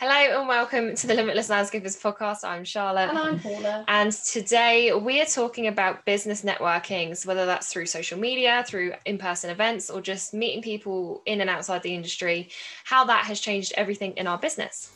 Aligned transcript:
Hello 0.00 0.38
and 0.38 0.46
welcome 0.46 0.94
to 0.94 1.06
the 1.08 1.14
Limitless 1.14 1.48
Landscapers 1.48 2.00
podcast. 2.00 2.44
I'm 2.44 2.62
Charlotte. 2.62 3.08
And 3.08 3.18
I'm 3.18 3.40
Paula. 3.40 3.84
And 3.88 4.12
today 4.12 4.92
we 4.92 5.20
are 5.20 5.26
talking 5.26 5.66
about 5.66 6.04
business 6.04 6.42
networking, 6.42 7.16
so 7.16 7.26
whether 7.26 7.46
that's 7.46 7.72
through 7.72 7.86
social 7.86 8.16
media, 8.16 8.64
through 8.64 8.92
in 9.06 9.18
person 9.18 9.50
events, 9.50 9.90
or 9.90 10.00
just 10.00 10.32
meeting 10.32 10.62
people 10.62 11.20
in 11.26 11.40
and 11.40 11.50
outside 11.50 11.82
the 11.82 11.96
industry, 11.96 12.48
how 12.84 13.06
that 13.06 13.24
has 13.24 13.40
changed 13.40 13.72
everything 13.76 14.12
in 14.12 14.28
our 14.28 14.38
business. 14.38 14.92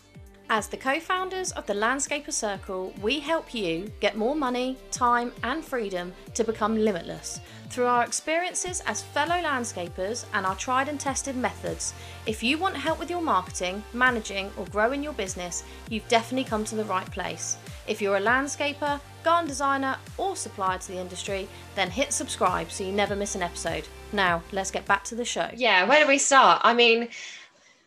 As 0.54 0.68
the 0.68 0.76
co 0.76 1.00
founders 1.00 1.50
of 1.52 1.64
the 1.64 1.72
Landscaper 1.72 2.30
Circle, 2.30 2.92
we 3.00 3.20
help 3.20 3.54
you 3.54 3.90
get 4.00 4.18
more 4.18 4.36
money, 4.36 4.76
time, 4.90 5.32
and 5.42 5.64
freedom 5.64 6.12
to 6.34 6.44
become 6.44 6.76
limitless 6.76 7.40
through 7.70 7.86
our 7.86 8.04
experiences 8.04 8.82
as 8.84 9.00
fellow 9.00 9.36
landscapers 9.36 10.26
and 10.34 10.44
our 10.44 10.54
tried 10.56 10.90
and 10.90 11.00
tested 11.00 11.36
methods. 11.36 11.94
If 12.26 12.42
you 12.42 12.58
want 12.58 12.76
help 12.76 12.98
with 12.98 13.08
your 13.08 13.22
marketing, 13.22 13.82
managing, 13.94 14.50
or 14.58 14.66
growing 14.66 15.02
your 15.02 15.14
business, 15.14 15.64
you've 15.88 16.06
definitely 16.08 16.44
come 16.44 16.66
to 16.66 16.74
the 16.74 16.84
right 16.84 17.10
place. 17.10 17.56
If 17.88 18.02
you're 18.02 18.18
a 18.18 18.20
landscaper, 18.20 19.00
garden 19.24 19.48
designer, 19.48 19.96
or 20.18 20.36
supplier 20.36 20.76
to 20.76 20.88
the 20.88 20.98
industry, 20.98 21.48
then 21.76 21.90
hit 21.90 22.12
subscribe 22.12 22.70
so 22.70 22.84
you 22.84 22.92
never 22.92 23.16
miss 23.16 23.34
an 23.34 23.42
episode. 23.42 23.88
Now, 24.12 24.42
let's 24.52 24.70
get 24.70 24.84
back 24.84 25.04
to 25.04 25.14
the 25.14 25.24
show. 25.24 25.48
Yeah, 25.56 25.88
where 25.88 26.02
do 26.02 26.08
we 26.08 26.18
start? 26.18 26.60
I 26.62 26.74
mean, 26.74 27.08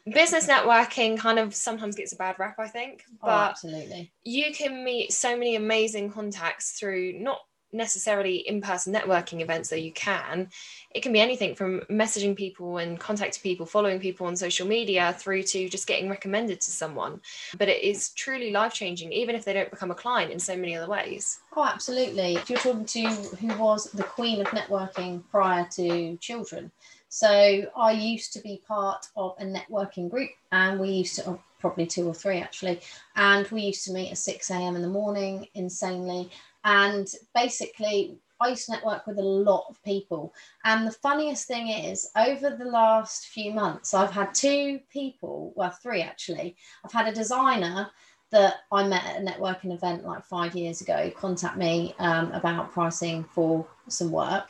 business 0.05 0.47
networking 0.47 1.17
kind 1.17 1.39
of 1.39 1.55
sometimes 1.55 1.95
gets 1.95 2.13
a 2.13 2.15
bad 2.15 2.37
rap, 2.37 2.55
I 2.59 2.67
think. 2.67 3.03
Oh, 3.07 3.17
but 3.23 3.27
oh, 3.27 3.49
absolutely. 3.49 4.11
You 4.23 4.53
can 4.53 4.83
meet 4.83 5.11
so 5.11 5.37
many 5.37 5.55
amazing 5.55 6.11
contacts 6.11 6.71
through 6.71 7.13
not 7.19 7.39
necessarily 7.75 8.37
in-person 8.37 8.93
networking 8.93 9.41
events 9.41 9.69
that 9.69 9.81
you 9.81 9.91
can 9.91 10.47
it 10.91 11.01
can 11.01 11.11
be 11.11 11.19
anything 11.19 11.53
from 11.53 11.81
messaging 11.91 12.35
people 12.35 12.77
and 12.77 12.99
contacting 12.99 13.41
people 13.41 13.65
following 13.65 13.99
people 13.99 14.25
on 14.27 14.35
social 14.35 14.65
media 14.65 15.13
through 15.19 15.43
to 15.43 15.67
just 15.67 15.85
getting 15.85 16.09
recommended 16.09 16.61
to 16.61 16.71
someone 16.71 17.19
but 17.57 17.67
it 17.67 17.83
is 17.83 18.09
truly 18.11 18.51
life 18.51 18.73
changing 18.73 19.11
even 19.11 19.35
if 19.35 19.43
they 19.43 19.51
don't 19.51 19.69
become 19.69 19.91
a 19.91 19.95
client 19.95 20.31
in 20.31 20.39
so 20.39 20.55
many 20.55 20.75
other 20.75 20.89
ways 20.89 21.39
oh 21.57 21.65
absolutely 21.65 22.35
if 22.35 22.49
you're 22.49 22.59
talking 22.59 22.85
to 22.85 23.07
who 23.07 23.47
was 23.57 23.91
the 23.91 24.03
queen 24.03 24.39
of 24.39 24.47
networking 24.47 25.21
prior 25.29 25.67
to 25.69 26.15
children 26.17 26.71
so 27.09 27.65
I 27.75 27.91
used 27.91 28.33
to 28.33 28.39
be 28.41 28.61
part 28.67 29.07
of 29.15 29.35
a 29.39 29.45
networking 29.45 30.09
group, 30.09 30.31
and 30.51 30.79
we 30.79 30.89
used 30.89 31.15
to, 31.15 31.29
oh, 31.29 31.43
probably 31.59 31.85
two 31.85 32.07
or 32.07 32.13
three 32.13 32.37
actually, 32.37 32.81
and 33.15 33.47
we 33.47 33.63
used 33.63 33.85
to 33.85 33.93
meet 33.93 34.11
at 34.11 34.17
6 34.17 34.51
a.m. 34.51 34.75
in 34.75 34.81
the 34.81 34.87
morning, 34.87 35.47
insanely. 35.53 36.29
And 36.63 37.07
basically, 37.33 38.17
I 38.39 38.49
used 38.49 38.65
to 38.65 38.73
network 38.73 39.07
with 39.07 39.17
a 39.17 39.23
lot 39.23 39.65
of 39.69 39.81
people. 39.83 40.33
And 40.65 40.85
the 40.85 40.91
funniest 40.91 41.47
thing 41.47 41.69
is, 41.69 42.09
over 42.15 42.49
the 42.49 42.65
last 42.65 43.27
few 43.27 43.53
months, 43.53 43.93
I've 43.93 44.11
had 44.11 44.33
two 44.33 44.79
people, 44.91 45.53
well, 45.55 45.69
three 45.69 46.01
actually. 46.01 46.55
I've 46.83 46.91
had 46.91 47.07
a 47.07 47.15
designer 47.15 47.89
that 48.31 48.55
I 48.71 48.87
met 48.87 49.05
at 49.05 49.21
a 49.21 49.25
networking 49.25 49.73
event 49.73 50.03
like 50.03 50.25
five 50.25 50.55
years 50.55 50.81
ago 50.81 51.11
contact 51.15 51.57
me 51.57 51.95
um, 51.99 52.31
about 52.31 52.71
pricing 52.71 53.23
for 53.23 53.65
some 53.87 54.11
work. 54.11 54.49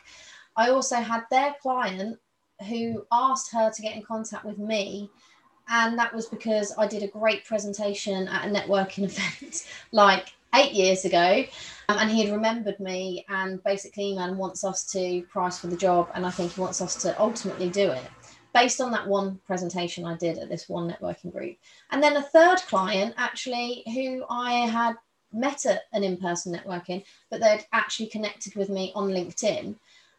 I 0.55 0.69
also 0.69 0.95
had 0.95 1.23
their 1.29 1.55
client 1.61 2.17
who 2.67 3.05
asked 3.11 3.51
her 3.51 3.71
to 3.71 3.81
get 3.81 3.95
in 3.95 4.03
contact 4.03 4.45
with 4.45 4.57
me. 4.57 5.09
And 5.67 5.97
that 5.97 6.13
was 6.13 6.27
because 6.27 6.73
I 6.77 6.87
did 6.87 7.03
a 7.03 7.07
great 7.07 7.43
presentation 7.43 8.27
at 8.27 8.47
a 8.47 8.51
networking 8.51 9.03
event 9.03 9.67
like 9.91 10.33
eight 10.53 10.73
years 10.73 11.05
ago. 11.05 11.43
Um, 11.89 11.97
and 11.99 12.09
he 12.09 12.23
had 12.23 12.33
remembered 12.33 12.79
me 12.79 13.25
and 13.29 13.63
basically 13.63 14.15
man 14.15 14.37
wants 14.37 14.63
us 14.63 14.85
to 14.91 15.21
price 15.23 15.59
for 15.59 15.67
the 15.67 15.77
job. 15.77 16.09
And 16.13 16.25
I 16.25 16.29
think 16.29 16.53
he 16.53 16.61
wants 16.61 16.81
us 16.81 16.95
to 17.01 17.19
ultimately 17.19 17.69
do 17.69 17.91
it 17.91 18.03
based 18.53 18.79
on 18.79 18.89
that 18.91 19.05
one 19.05 19.37
presentation 19.45 20.05
I 20.05 20.15
did 20.15 20.37
at 20.37 20.49
this 20.49 20.69
one 20.69 20.89
networking 20.89 21.31
group. 21.31 21.57
And 21.91 22.01
then 22.01 22.15
a 22.15 22.21
third 22.21 22.59
client 22.67 23.13
actually 23.17 23.83
who 23.93 24.23
I 24.29 24.53
had 24.67 24.95
met 25.33 25.65
at 25.65 25.81
an 25.91 26.05
in-person 26.05 26.55
networking, 26.55 27.03
but 27.29 27.41
they'd 27.41 27.65
actually 27.73 28.07
connected 28.07 28.55
with 28.55 28.69
me 28.69 28.93
on 28.95 29.09
LinkedIn 29.09 29.75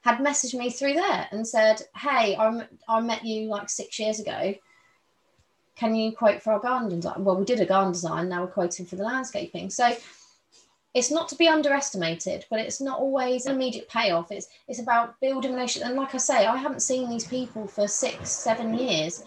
had 0.07 0.19
messaged 0.19 0.57
me 0.57 0.70
through 0.70 0.92
there 0.92 1.27
and 1.33 1.45
said, 1.47 1.83
Hey, 1.97 2.36
I 2.89 3.01
met 3.01 3.25
you 3.25 3.48
like 3.48 3.69
six 3.69 3.98
years 3.98 4.20
ago. 4.20 4.55
Can 5.75 5.97
you 5.97 6.13
quote 6.13 6.41
for 6.41 6.53
our 6.53 6.61
garden 6.61 6.89
design? 6.89 7.25
Well, 7.25 7.36
we 7.36 7.45
did 7.45 7.58
a 7.58 7.67
garden 7.67 7.92
design, 7.92 8.29
now 8.29 8.42
we're 8.42 8.47
quoting 8.47 8.86
for 8.86 8.95
the 8.95 9.03
landscaping. 9.03 9.69
So 9.69 9.97
it's 10.95 11.11
not 11.11 11.29
to 11.30 11.35
be 11.35 11.48
underestimated, 11.48 12.47
but 12.48 12.61
it's 12.61 12.80
not 12.80 13.01
always 13.01 13.47
an 13.47 13.57
immediate 13.57 13.89
payoff. 13.89 14.30
It's 14.30 14.47
it's 14.69 14.79
about 14.79 15.19
building 15.20 15.53
relationships. 15.53 15.89
And 15.89 15.98
like 15.98 16.14
I 16.14 16.19
say, 16.19 16.47
I 16.47 16.57
haven't 16.57 16.83
seen 16.83 17.11
these 17.11 17.27
people 17.27 17.67
for 17.67 17.89
six, 17.89 18.30
seven 18.30 18.79
years, 18.79 19.25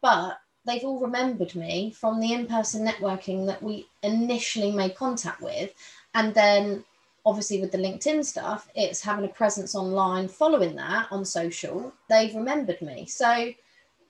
but 0.00 0.38
they've 0.64 0.84
all 0.84 1.00
remembered 1.00 1.56
me 1.56 1.90
from 1.90 2.20
the 2.20 2.32
in-person 2.32 2.86
networking 2.86 3.46
that 3.46 3.60
we 3.60 3.88
initially 4.04 4.70
made 4.70 4.94
contact 4.94 5.42
with. 5.42 5.74
And 6.14 6.32
then 6.34 6.84
obviously 7.24 7.60
with 7.60 7.72
the 7.72 7.78
LinkedIn 7.78 8.24
stuff, 8.24 8.68
it's 8.74 9.00
having 9.00 9.24
a 9.24 9.28
presence 9.28 9.74
online 9.74 10.28
following 10.28 10.76
that 10.76 11.08
on 11.10 11.24
social. 11.24 11.92
They've 12.08 12.34
remembered 12.34 12.80
me. 12.80 13.06
So 13.06 13.52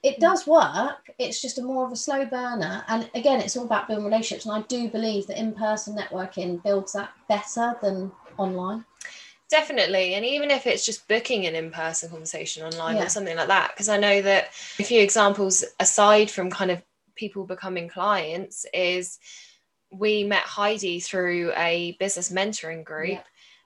it 0.02 0.14
hmm. 0.14 0.20
does 0.20 0.46
work. 0.46 1.10
It's 1.18 1.42
just 1.42 1.58
a 1.58 1.62
more 1.62 1.84
of 1.84 1.92
a 1.92 1.96
slow 1.96 2.24
burner. 2.24 2.84
And 2.88 3.10
again, 3.14 3.40
it's 3.40 3.56
all 3.56 3.64
about 3.64 3.88
building 3.88 4.04
relationships. 4.04 4.46
And 4.46 4.54
I 4.54 4.66
do 4.66 4.88
believe 4.88 5.26
that 5.26 5.38
in-person 5.38 5.96
networking 5.96 6.62
builds 6.62 6.92
that 6.92 7.10
better 7.28 7.76
than 7.82 8.12
online. 8.38 8.84
Definitely. 9.50 10.14
And 10.14 10.24
even 10.24 10.50
if 10.50 10.66
it's 10.66 10.86
just 10.86 11.08
booking 11.08 11.46
an 11.46 11.56
in 11.56 11.72
person 11.72 12.08
conversation 12.08 12.62
online 12.62 12.96
yeah. 12.96 13.06
or 13.06 13.08
something 13.08 13.36
like 13.36 13.48
that, 13.48 13.72
because 13.74 13.88
I 13.88 13.98
know 13.98 14.22
that 14.22 14.50
a 14.78 14.84
few 14.84 15.02
examples 15.02 15.64
aside 15.80 16.30
from 16.30 16.50
kind 16.50 16.70
of 16.70 16.80
people 17.16 17.44
becoming 17.44 17.88
clients 17.88 18.64
is 18.72 19.18
we 19.90 20.24
met 20.24 20.42
Heidi 20.42 21.00
through 21.00 21.52
a 21.56 21.96
business 21.98 22.30
mentoring 22.32 22.84
group. 22.84 23.10
Yeah. 23.10 23.22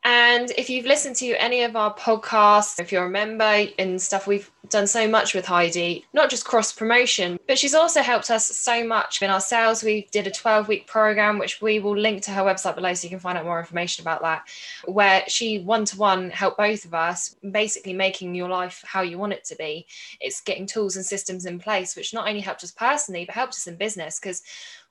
And 0.07 0.51
if 0.59 0.69
you've 0.69 0.85
listened 0.85 1.17
to 1.17 1.33
any 1.43 1.62
of 1.62 1.77
our 1.77 1.95
podcasts, 1.95 2.79
if 2.79 2.93
you're 2.93 3.07
a 3.07 3.11
member 3.11 3.65
and 3.79 4.01
stuff, 4.01 4.27
we've 4.27 4.51
done 4.69 4.87
so 4.87 5.09
much 5.09 5.34
with 5.34 5.47
Heidi, 5.47 6.05
not 6.13 6.29
just 6.29 6.45
cross 6.45 6.73
promotion, 6.73 7.39
but 7.49 7.59
she's 7.59 7.75
also 7.75 8.03
helped 8.03 8.31
us 8.31 8.47
so 8.47 8.87
much 8.87 9.23
in 9.23 9.31
our 9.31 9.41
sales. 9.41 9.83
We 9.83 10.07
did 10.13 10.27
a 10.27 10.31
12 10.31 10.69
week 10.69 10.87
program, 10.87 11.39
which 11.39 11.63
we 11.63 11.79
will 11.79 11.97
link 11.97 12.23
to 12.25 12.33
her 12.33 12.43
website 12.43 12.75
below 12.75 12.93
so 12.93 13.05
you 13.05 13.11
can 13.11 13.19
find 13.19 13.39
out 13.39 13.47
more 13.47 13.59
information 13.59 14.03
about 14.03 14.21
that, 14.21 14.47
where 14.84 15.25
she 15.27 15.61
one 15.61 15.87
to 15.87 15.97
one 15.97 16.29
helped 16.29 16.59
both 16.59 16.84
of 16.84 16.93
us, 16.93 17.37
basically 17.51 17.95
making 17.95 18.34
your 18.34 18.51
life 18.51 18.84
how 18.87 19.01
you 19.01 19.17
want 19.17 19.33
it 19.33 19.45
to 19.45 19.57
be. 19.57 19.87
It's 20.21 20.43
getting 20.43 20.67
tools 20.67 20.97
and 20.97 21.07
systems 21.07 21.47
in 21.47 21.59
place, 21.59 21.97
which 21.97 22.13
not 22.13 22.29
only 22.29 22.41
helped 22.41 22.63
us 22.63 22.73
personally, 22.73 23.25
but 23.25 23.34
helped 23.34 23.55
us 23.55 23.67
in 23.67 23.77
business 23.77 24.21
because 24.21 24.43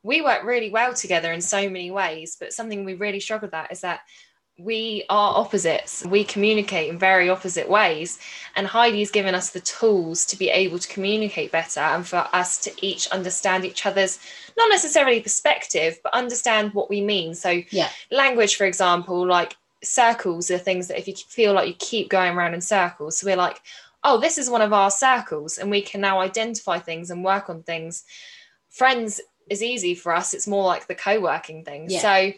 we 0.04 0.22
work 0.22 0.44
really 0.44 0.70
well 0.70 0.94
together 0.94 1.32
in 1.32 1.42
so 1.42 1.70
many 1.70 1.90
ways. 1.90 2.38
But 2.40 2.54
something 2.54 2.84
we 2.84 2.94
really 2.94 3.20
struggle 3.20 3.48
with 3.48 3.52
that 3.52 3.72
is 3.72 3.82
that 3.82 4.02
we 4.60 5.04
are 5.10 5.36
opposites. 5.38 6.06
We 6.06 6.24
communicate 6.24 6.90
in 6.90 7.00
very 7.00 7.30
opposite 7.30 7.68
ways. 7.68 8.20
And 8.56 8.68
Heidi's 8.68 9.10
given 9.10 9.34
us 9.34 9.50
the 9.50 9.62
tools 9.62 10.26
to 10.26 10.38
be 10.38 10.50
able 10.50 10.78
to 10.78 10.88
communicate 10.88 11.52
better 11.52 11.80
and 11.80 12.06
for 12.06 12.28
us 12.34 12.60
to 12.60 12.72
each 12.86 13.08
understand 13.08 13.66
each 13.66 13.86
other's, 13.86 14.20
not 14.56 14.70
necessarily 14.70 15.22
perspective, 15.22 16.00
but 16.04 16.14
understand 16.14 16.74
what 16.74 16.90
we 16.90 17.02
mean. 17.02 17.34
So, 17.34 17.62
yeah. 17.72 17.90
language, 18.12 18.56
for 18.56 18.66
example, 18.66 19.26
like 19.26 19.56
circles 19.82 20.52
are 20.52 20.58
things 20.60 20.88
that 20.88 21.00
if 21.00 21.08
you 21.08 21.16
feel 21.16 21.54
like 21.54 21.68
you 21.68 21.76
keep 21.80 22.10
going 22.10 22.38
around 22.38 22.54
in 22.54 22.62
circles, 22.62 23.18
so 23.18 23.26
we're 23.26 23.36
like, 23.36 23.60
oh, 24.04 24.20
this 24.20 24.38
is 24.38 24.50
one 24.50 24.62
of 24.62 24.74
our 24.74 24.92
circles, 24.92 25.58
and 25.58 25.72
we 25.72 25.82
can 25.82 26.02
now 26.02 26.20
identify 26.20 26.78
things 26.78 27.10
and 27.10 27.24
work 27.24 27.50
on 27.50 27.64
things. 27.64 28.04
Friends 28.70 29.22
is 29.50 29.64
easy 29.64 29.96
for 29.96 30.14
us, 30.14 30.34
it's 30.34 30.48
more 30.48 30.64
like 30.64 30.88
the 30.88 30.96
co 30.96 31.20
working 31.20 31.64
thing. 31.64 31.88
Yeah. 31.90 32.02
So, 32.02 32.34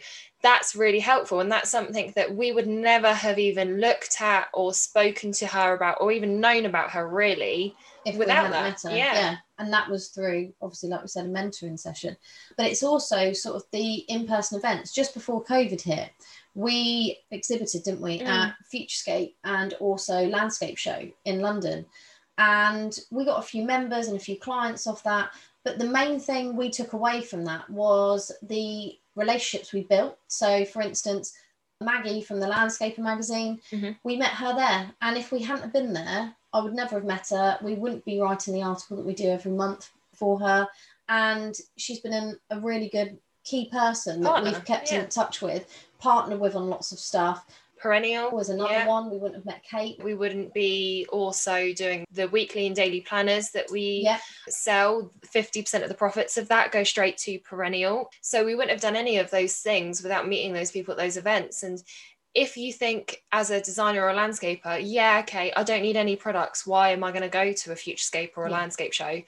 that's 0.46 0.76
really 0.76 1.00
helpful. 1.00 1.40
And 1.40 1.52
that's 1.52 1.72
something 1.72 2.14
that 2.16 2.36
we 2.36 2.52
would 2.52 2.68
never 2.68 3.12
have 3.12 3.40
even 3.40 3.80
looked 3.80 4.22
at 4.22 4.48
or 4.54 4.76
spoken 4.76 5.32
to 5.32 5.48
her 5.48 5.74
about 5.74 5.98
or 6.00 6.12
even 6.12 6.40
known 6.40 6.66
about 6.66 6.92
her 6.92 7.08
really 7.08 7.76
if 8.06 8.16
without 8.16 8.52
that. 8.52 8.80
yeah. 8.84 8.92
yeah. 8.92 9.36
And 9.58 9.74
that 9.74 9.90
was 9.90 10.10
through 10.10 10.54
obviously 10.62 10.90
like 10.90 11.02
we 11.02 11.08
said 11.08 11.26
a 11.26 11.30
mentoring 11.30 11.80
session. 11.80 12.16
But 12.58 12.68
it's 12.68 12.84
also 12.84 13.34
sort 13.34 13.56
of 13.56 13.64
the 13.72 13.96
in-person 14.08 14.60
events. 14.60 14.94
Just 14.94 15.16
before 15.16 15.44
covid 15.44 15.82
hit 15.82 16.12
we 16.54 17.18
exhibited 17.32 17.84
didn't 17.84 18.02
we 18.02 18.20
mm. 18.20 18.28
at 18.28 18.54
futurescape 18.72 19.34
and 19.44 19.74
also 19.74 20.28
landscape 20.28 20.78
show 20.78 21.10
in 21.26 21.42
london. 21.42 21.88
And 22.38 22.96
we 23.10 23.26
got 23.26 23.40
a 23.40 23.48
few 23.48 23.64
members 23.64 24.10
and 24.10 24.16
a 24.16 24.24
few 24.24 24.38
clients 24.38 24.86
off 24.86 25.02
that 25.04 25.32
but 25.66 25.80
the 25.80 25.86
main 25.86 26.20
thing 26.20 26.56
we 26.56 26.70
took 26.70 26.94
away 26.94 27.22
from 27.22 27.44
that 27.46 27.70
was 27.70 28.32
the 28.44 28.98
relationships 29.16 29.74
we 29.74 29.82
built. 29.82 30.18
So, 30.28 30.64
for 30.64 30.82
instance, 30.82 31.34
Maggie 31.82 32.22
from 32.22 32.40
the 32.40 32.48
Landscaper 32.48 33.00
magazine, 33.00 33.60
mm-hmm. 33.72 33.92
we 34.04 34.16
met 34.16 34.30
her 34.30 34.56
there. 34.56 34.92
And 35.02 35.18
if 35.18 35.32
we 35.32 35.42
hadn't 35.42 35.74
been 35.74 35.92
there, 35.92 36.34
I 36.54 36.62
would 36.62 36.74
never 36.74 36.96
have 36.96 37.04
met 37.04 37.30
her. 37.32 37.58
We 37.62 37.74
wouldn't 37.74 38.06
be 38.06 38.22
writing 38.22 38.54
the 38.54 38.62
article 38.62 38.96
that 38.98 39.06
we 39.06 39.16
do 39.16 39.28
every 39.28 39.52
month 39.52 39.90
for 40.14 40.40
her. 40.40 40.68
And 41.10 41.56
she's 41.78 42.00
been 42.00 42.14
an, 42.14 42.40
a 42.52 42.60
really 42.60 42.88
good 42.88 43.18
key 43.44 43.70
person 43.70 44.22
that 44.22 44.30
Partner, 44.30 44.52
we've 44.52 44.66
kept 44.66 44.92
yeah. 44.92 45.02
in 45.02 45.10
touch 45.10 45.42
with, 45.42 45.68
partnered 46.00 46.40
with 46.40 46.56
on 46.56 46.70
lots 46.70 46.92
of 46.92 47.00
stuff. 47.00 47.46
Perennial 47.86 48.32
was 48.32 48.50
another 48.50 48.74
yeah. 48.74 48.88
one. 48.88 49.12
We 49.12 49.18
wouldn't 49.18 49.36
have 49.36 49.46
met 49.46 49.62
Kate. 49.64 50.04
We 50.04 50.16
wouldn't 50.16 50.56
be 50.56 51.06
also 51.12 51.72
doing 51.72 52.04
the 52.12 52.28
weekly 52.30 52.66
and 52.66 52.76
daily 52.76 53.02
planners 53.02 53.52
that 53.52 53.70
we 53.70 54.02
Yeah. 54.04 54.18
sell. 54.48 55.12
50% 55.22 55.84
of 55.84 55.90
the 55.90 55.94
profits 55.94 56.36
of 56.36 56.48
that 56.48 56.72
go 56.72 56.84
straight 56.84 57.16
to 57.20 57.38
Perennial. 57.38 58.10
So 58.22 58.44
we 58.44 58.56
wouldn't 58.56 58.72
have 58.72 58.82
done 58.82 58.96
any 58.96 59.20
of 59.20 59.30
those 59.30 59.58
things 59.58 60.02
without 60.02 60.28
meeting 60.28 60.52
those 60.52 60.72
people 60.72 60.94
at 60.94 60.98
those 60.98 61.16
events. 61.16 61.62
And 61.62 61.80
if 62.34 62.58
you 62.58 62.74
think 62.74 63.24
as 63.32 63.52
a 63.52 63.62
designer 63.62 64.02
or 64.02 64.10
a 64.10 64.16
landscaper, 64.16 64.82
yeah, 64.84 65.20
okay, 65.20 65.54
I 65.56 65.62
don't 65.62 65.84
need 65.84 65.96
any 65.96 66.16
products. 66.16 66.66
Why 66.66 66.90
am 66.90 67.04
I 67.04 67.12
going 67.12 67.22
to 67.22 67.30
go 67.30 67.54
to 67.54 67.72
a 67.72 67.76
Futurescape 67.76 68.32
or 68.36 68.48
a 68.48 68.50
Yeah. 68.50 68.58
landscape 68.58 68.94
show? 68.94 69.22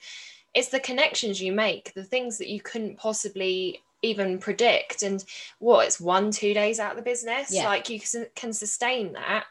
It's 0.52 0.70
the 0.70 0.80
connections 0.80 1.40
you 1.40 1.52
make, 1.52 1.94
the 1.94 2.02
things 2.02 2.38
that 2.38 2.48
you 2.48 2.60
couldn't 2.60 2.96
possibly 2.96 3.84
even 4.02 4.38
predict. 4.38 5.02
And 5.02 5.24
what 5.58 5.86
it's 5.86 6.00
one, 6.00 6.30
two 6.30 6.54
days 6.54 6.78
out 6.78 6.92
of 6.92 6.96
the 6.96 7.02
business, 7.02 7.52
Yeah. 7.52 7.64
like 7.66 7.88
you 7.88 8.00
can- 8.00 8.28
can 8.34 8.52
sustain 8.52 9.12
that. 9.14 9.46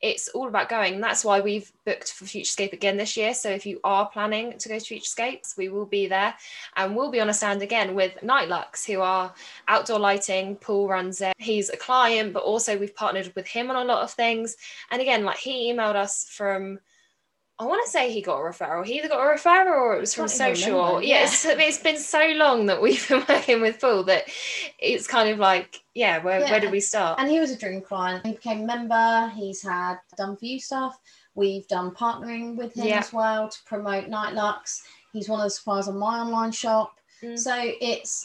It's 0.00 0.28
all 0.28 0.46
about 0.46 0.68
going. 0.68 1.00
That's 1.00 1.24
why 1.24 1.40
we've 1.40 1.72
booked 1.84 2.12
for 2.12 2.24
Futurescape 2.24 2.72
again 2.72 2.96
this 2.96 3.16
year. 3.16 3.34
So 3.34 3.50
if 3.50 3.66
you 3.66 3.80
are 3.82 4.08
planning 4.08 4.56
to 4.56 4.68
go 4.68 4.78
to 4.78 4.94
Futurescapes, 4.94 5.56
we 5.56 5.68
will 5.68 5.86
be 5.86 6.06
there 6.06 6.36
and 6.76 6.94
we'll 6.94 7.10
be 7.10 7.18
on 7.18 7.28
a 7.28 7.34
stand 7.34 7.62
again 7.62 7.96
with 7.96 8.14
Nightlux, 8.22 8.86
who 8.86 9.00
are 9.00 9.34
outdoor 9.66 9.98
lighting. 9.98 10.54
Paul 10.54 10.86
runs 10.86 11.20
it. 11.20 11.34
He's 11.38 11.68
a 11.70 11.76
client, 11.76 12.32
but 12.32 12.44
also 12.44 12.78
we've 12.78 12.94
partnered 12.94 13.32
with 13.34 13.48
him 13.48 13.70
on 13.70 13.76
a 13.76 13.84
lot 13.84 14.04
of 14.04 14.12
things. 14.12 14.56
And 14.92 15.02
again, 15.02 15.24
like 15.24 15.38
he 15.38 15.72
emailed 15.72 15.96
us 15.96 16.28
from, 16.30 16.78
I 17.60 17.64
want 17.66 17.84
to 17.84 17.90
say 17.90 18.12
he 18.12 18.22
got 18.22 18.36
a 18.38 18.42
referral. 18.42 18.86
He 18.86 18.98
either 18.98 19.08
got 19.08 19.20
a 19.20 19.34
referral 19.34 19.66
or 19.72 19.96
it 19.96 20.00
was 20.00 20.14
from 20.14 20.28
social. 20.28 20.76
remember, 20.78 21.02
Yeah, 21.06 21.18
yeah. 21.18 21.24
It's, 21.24 21.44
it's 21.44 21.78
been 21.78 21.98
so 21.98 22.24
long 22.36 22.66
that 22.66 22.80
we've 22.80 23.06
been 23.08 23.24
working 23.28 23.60
with 23.60 23.80
Paul 23.80 24.04
that 24.04 24.24
it's 24.78 25.08
kind 25.08 25.28
of 25.28 25.38
like, 25.38 25.80
yeah, 25.94 26.22
where, 26.22 26.38
Yeah. 26.40 26.50
where 26.52 26.60
did 26.60 26.70
we 26.70 26.78
start? 26.80 27.18
And 27.18 27.28
he 27.28 27.40
was 27.40 27.50
a 27.50 27.58
dream 27.58 27.80
client. 27.80 28.24
He 28.24 28.32
became 28.32 28.62
a 28.62 28.66
member. 28.66 29.32
He's 29.34 29.62
had 29.62 29.96
done 30.16 30.36
view 30.36 30.60
stuff. 30.60 30.98
We've 31.34 31.66
done 31.66 31.90
partnering 31.92 32.56
with 32.56 32.74
him 32.74 32.86
Yeah. 32.86 32.98
as 33.00 33.12
well 33.12 33.48
to 33.48 33.58
promote 33.66 34.08
Nightlux. 34.08 34.82
He's 35.12 35.28
one 35.28 35.40
of 35.40 35.44
the 35.46 35.50
suppliers 35.50 35.88
on 35.88 35.98
my 35.98 36.20
online 36.20 36.52
shop. 36.52 36.94
Mm. 37.24 37.36
So 37.38 37.54
it's 37.56 38.24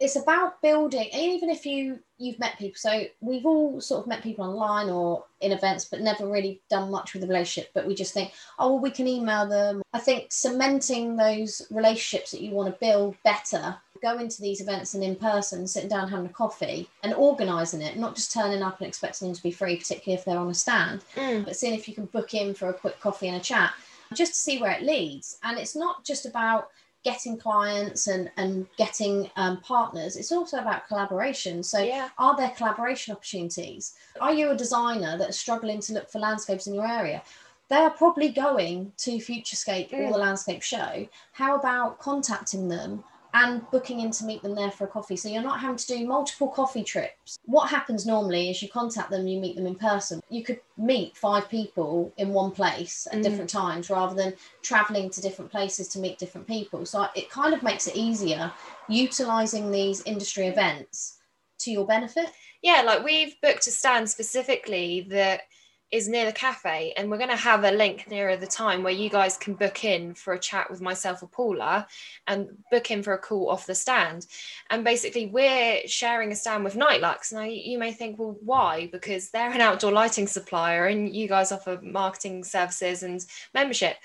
it's 0.00 0.16
about 0.16 0.60
building 0.62 1.08
and 1.12 1.22
even 1.22 1.50
if 1.50 1.64
you 1.64 1.98
you've 2.18 2.38
met 2.38 2.58
people. 2.58 2.76
So 2.76 3.04
we've 3.20 3.46
all 3.46 3.80
sort 3.80 4.02
of 4.02 4.06
met 4.06 4.22
people 4.22 4.44
online 4.44 4.90
or 4.90 5.24
in 5.40 5.52
events 5.52 5.84
but 5.84 6.00
never 6.00 6.26
really 6.28 6.60
done 6.70 6.90
much 6.90 7.12
with 7.12 7.22
the 7.22 7.28
relationship. 7.28 7.70
But 7.74 7.86
we 7.86 7.94
just 7.94 8.14
think 8.14 8.32
oh 8.58 8.72
well 8.72 8.80
we 8.80 8.90
can 8.90 9.08
email 9.08 9.46
them. 9.48 9.82
I 9.92 9.98
think 9.98 10.26
cementing 10.30 11.16
those 11.16 11.62
relationships 11.70 12.30
that 12.32 12.40
you 12.40 12.52
want 12.52 12.72
to 12.72 12.80
build 12.80 13.16
better 13.24 13.76
go 14.02 14.18
into 14.18 14.42
these 14.42 14.60
events 14.60 14.94
and 14.94 15.04
in 15.04 15.14
person 15.14 15.64
sitting 15.64 15.88
down 15.88 16.08
having 16.08 16.26
a 16.26 16.28
coffee 16.30 16.88
and 17.04 17.14
organizing 17.14 17.80
it 17.80 17.96
not 17.96 18.16
just 18.16 18.32
turning 18.32 18.60
up 18.60 18.80
and 18.80 18.88
expecting 18.88 19.28
them 19.28 19.34
to 19.36 19.42
be 19.44 19.52
free 19.52 19.76
particularly 19.76 20.18
if 20.18 20.24
they're 20.24 20.36
on 20.38 20.50
a 20.50 20.54
stand 20.54 21.04
Mm. 21.14 21.44
but 21.44 21.54
seeing 21.54 21.72
if 21.72 21.86
you 21.86 21.94
can 21.94 22.06
book 22.06 22.34
in 22.34 22.52
for 22.52 22.68
a 22.68 22.74
quick 22.74 22.98
coffee 22.98 23.28
and 23.28 23.36
a 23.36 23.40
chat 23.40 23.72
just 24.14 24.32
to 24.34 24.38
see 24.38 24.58
where 24.60 24.72
it 24.72 24.82
leads. 24.82 25.38
And 25.42 25.58
it's 25.58 25.76
not 25.76 26.04
just 26.04 26.26
about 26.26 26.68
getting 27.04 27.36
clients 27.36 28.06
and 28.06 28.30
and 28.36 28.66
getting 28.76 29.30
um, 29.36 29.60
partners 29.60 30.16
it's 30.16 30.32
also 30.32 30.58
about 30.58 30.86
collaboration 30.88 31.62
so 31.62 31.78
Yeah. 31.80 32.08
are 32.18 32.36
there 32.36 32.50
collaboration 32.50 33.14
opportunities 33.14 33.94
are 34.20 34.32
you 34.32 34.50
a 34.50 34.56
designer 34.56 35.16
that's 35.18 35.38
struggling 35.38 35.80
to 35.80 35.94
look 35.94 36.10
for 36.10 36.18
landscapes 36.20 36.66
in 36.66 36.74
your 36.74 36.86
area 36.86 37.22
they 37.68 37.76
are 37.76 37.90
probably 37.90 38.28
going 38.28 38.92
to 38.98 39.12
futurescape 39.12 39.92
or 39.92 39.96
Mm. 39.96 40.12
the 40.12 40.18
landscape 40.18 40.62
show 40.62 41.08
how 41.32 41.56
about 41.56 41.98
contacting 41.98 42.68
them 42.68 43.02
and 43.34 43.68
booking 43.70 44.00
in 44.00 44.10
to 44.12 44.24
meet 44.24 44.42
them 44.42 44.54
there 44.54 44.70
for 44.70 44.84
a 44.84 44.88
coffee. 44.88 45.16
So 45.16 45.28
you're 45.28 45.42
not 45.42 45.60
having 45.60 45.76
to 45.76 45.86
do 45.86 46.06
multiple 46.06 46.48
coffee 46.48 46.84
trips. 46.84 47.38
What 47.44 47.70
happens 47.70 48.06
normally 48.06 48.50
is 48.50 48.62
you 48.62 48.68
contact 48.68 49.10
them 49.10 49.26
you 49.26 49.40
meet 49.40 49.56
them 49.56 49.66
in 49.66 49.74
person. 49.74 50.20
You 50.28 50.42
could 50.42 50.60
meet 50.76 51.16
five 51.16 51.48
people 51.48 52.12
in 52.18 52.32
one 52.32 52.50
place 52.50 53.06
at 53.10 53.18
Mm. 53.18 53.22
different 53.22 53.50
times 53.50 53.90
rather 53.90 54.14
than 54.14 54.34
traveling 54.62 55.10
to 55.10 55.20
different 55.20 55.50
places 55.50 55.88
to 55.88 55.98
meet 55.98 56.18
different 56.18 56.46
people. 56.46 56.84
So 56.84 57.08
it 57.14 57.30
kind 57.30 57.54
of 57.54 57.62
makes 57.62 57.86
it 57.86 57.96
easier 57.96 58.52
utilizing 58.88 59.70
these 59.70 60.02
industry 60.02 60.46
events 60.46 61.18
to 61.60 61.70
your 61.70 61.86
benefit. 61.86 62.30
Yeah, 62.62 62.82
like 62.82 63.04
we've 63.04 63.40
booked 63.40 63.66
a 63.66 63.70
stand 63.70 64.10
specifically 64.10 65.06
that 65.10 65.42
is 65.92 66.08
near 66.08 66.24
the 66.24 66.32
cafe, 66.32 66.94
and 66.96 67.10
we're 67.10 67.18
going 67.18 67.28
to 67.28 67.36
have 67.36 67.64
a 67.64 67.70
link 67.70 68.10
nearer 68.10 68.34
the 68.34 68.46
time 68.46 68.82
where 68.82 68.92
you 68.94 69.10
guys 69.10 69.36
can 69.36 69.52
book 69.52 69.84
in 69.84 70.14
for 70.14 70.32
a 70.32 70.38
chat 70.38 70.70
with 70.70 70.80
myself 70.80 71.22
or 71.22 71.28
Paula 71.28 71.86
and 72.26 72.48
book 72.70 72.90
in 72.90 73.02
for 73.02 73.12
a 73.12 73.18
call 73.18 73.50
off 73.50 73.66
the 73.66 73.74
stand. 73.74 74.26
And 74.70 74.84
basically, 74.84 75.26
we're 75.26 75.86
sharing 75.86 76.32
a 76.32 76.34
stand 76.34 76.64
with 76.64 76.76
Nightlux. 76.76 77.30
Now, 77.30 77.42
you 77.42 77.78
may 77.78 77.92
think, 77.92 78.18
well, 78.18 78.38
why? 78.42 78.88
Because 78.90 79.30
they're 79.30 79.52
an 79.52 79.60
outdoor 79.60 79.92
lighting 79.92 80.26
supplier 80.26 80.86
and 80.86 81.14
you 81.14 81.28
guys 81.28 81.52
offer 81.52 81.78
marketing 81.82 82.42
services 82.42 83.02
and 83.02 83.24
membership. 83.52 83.96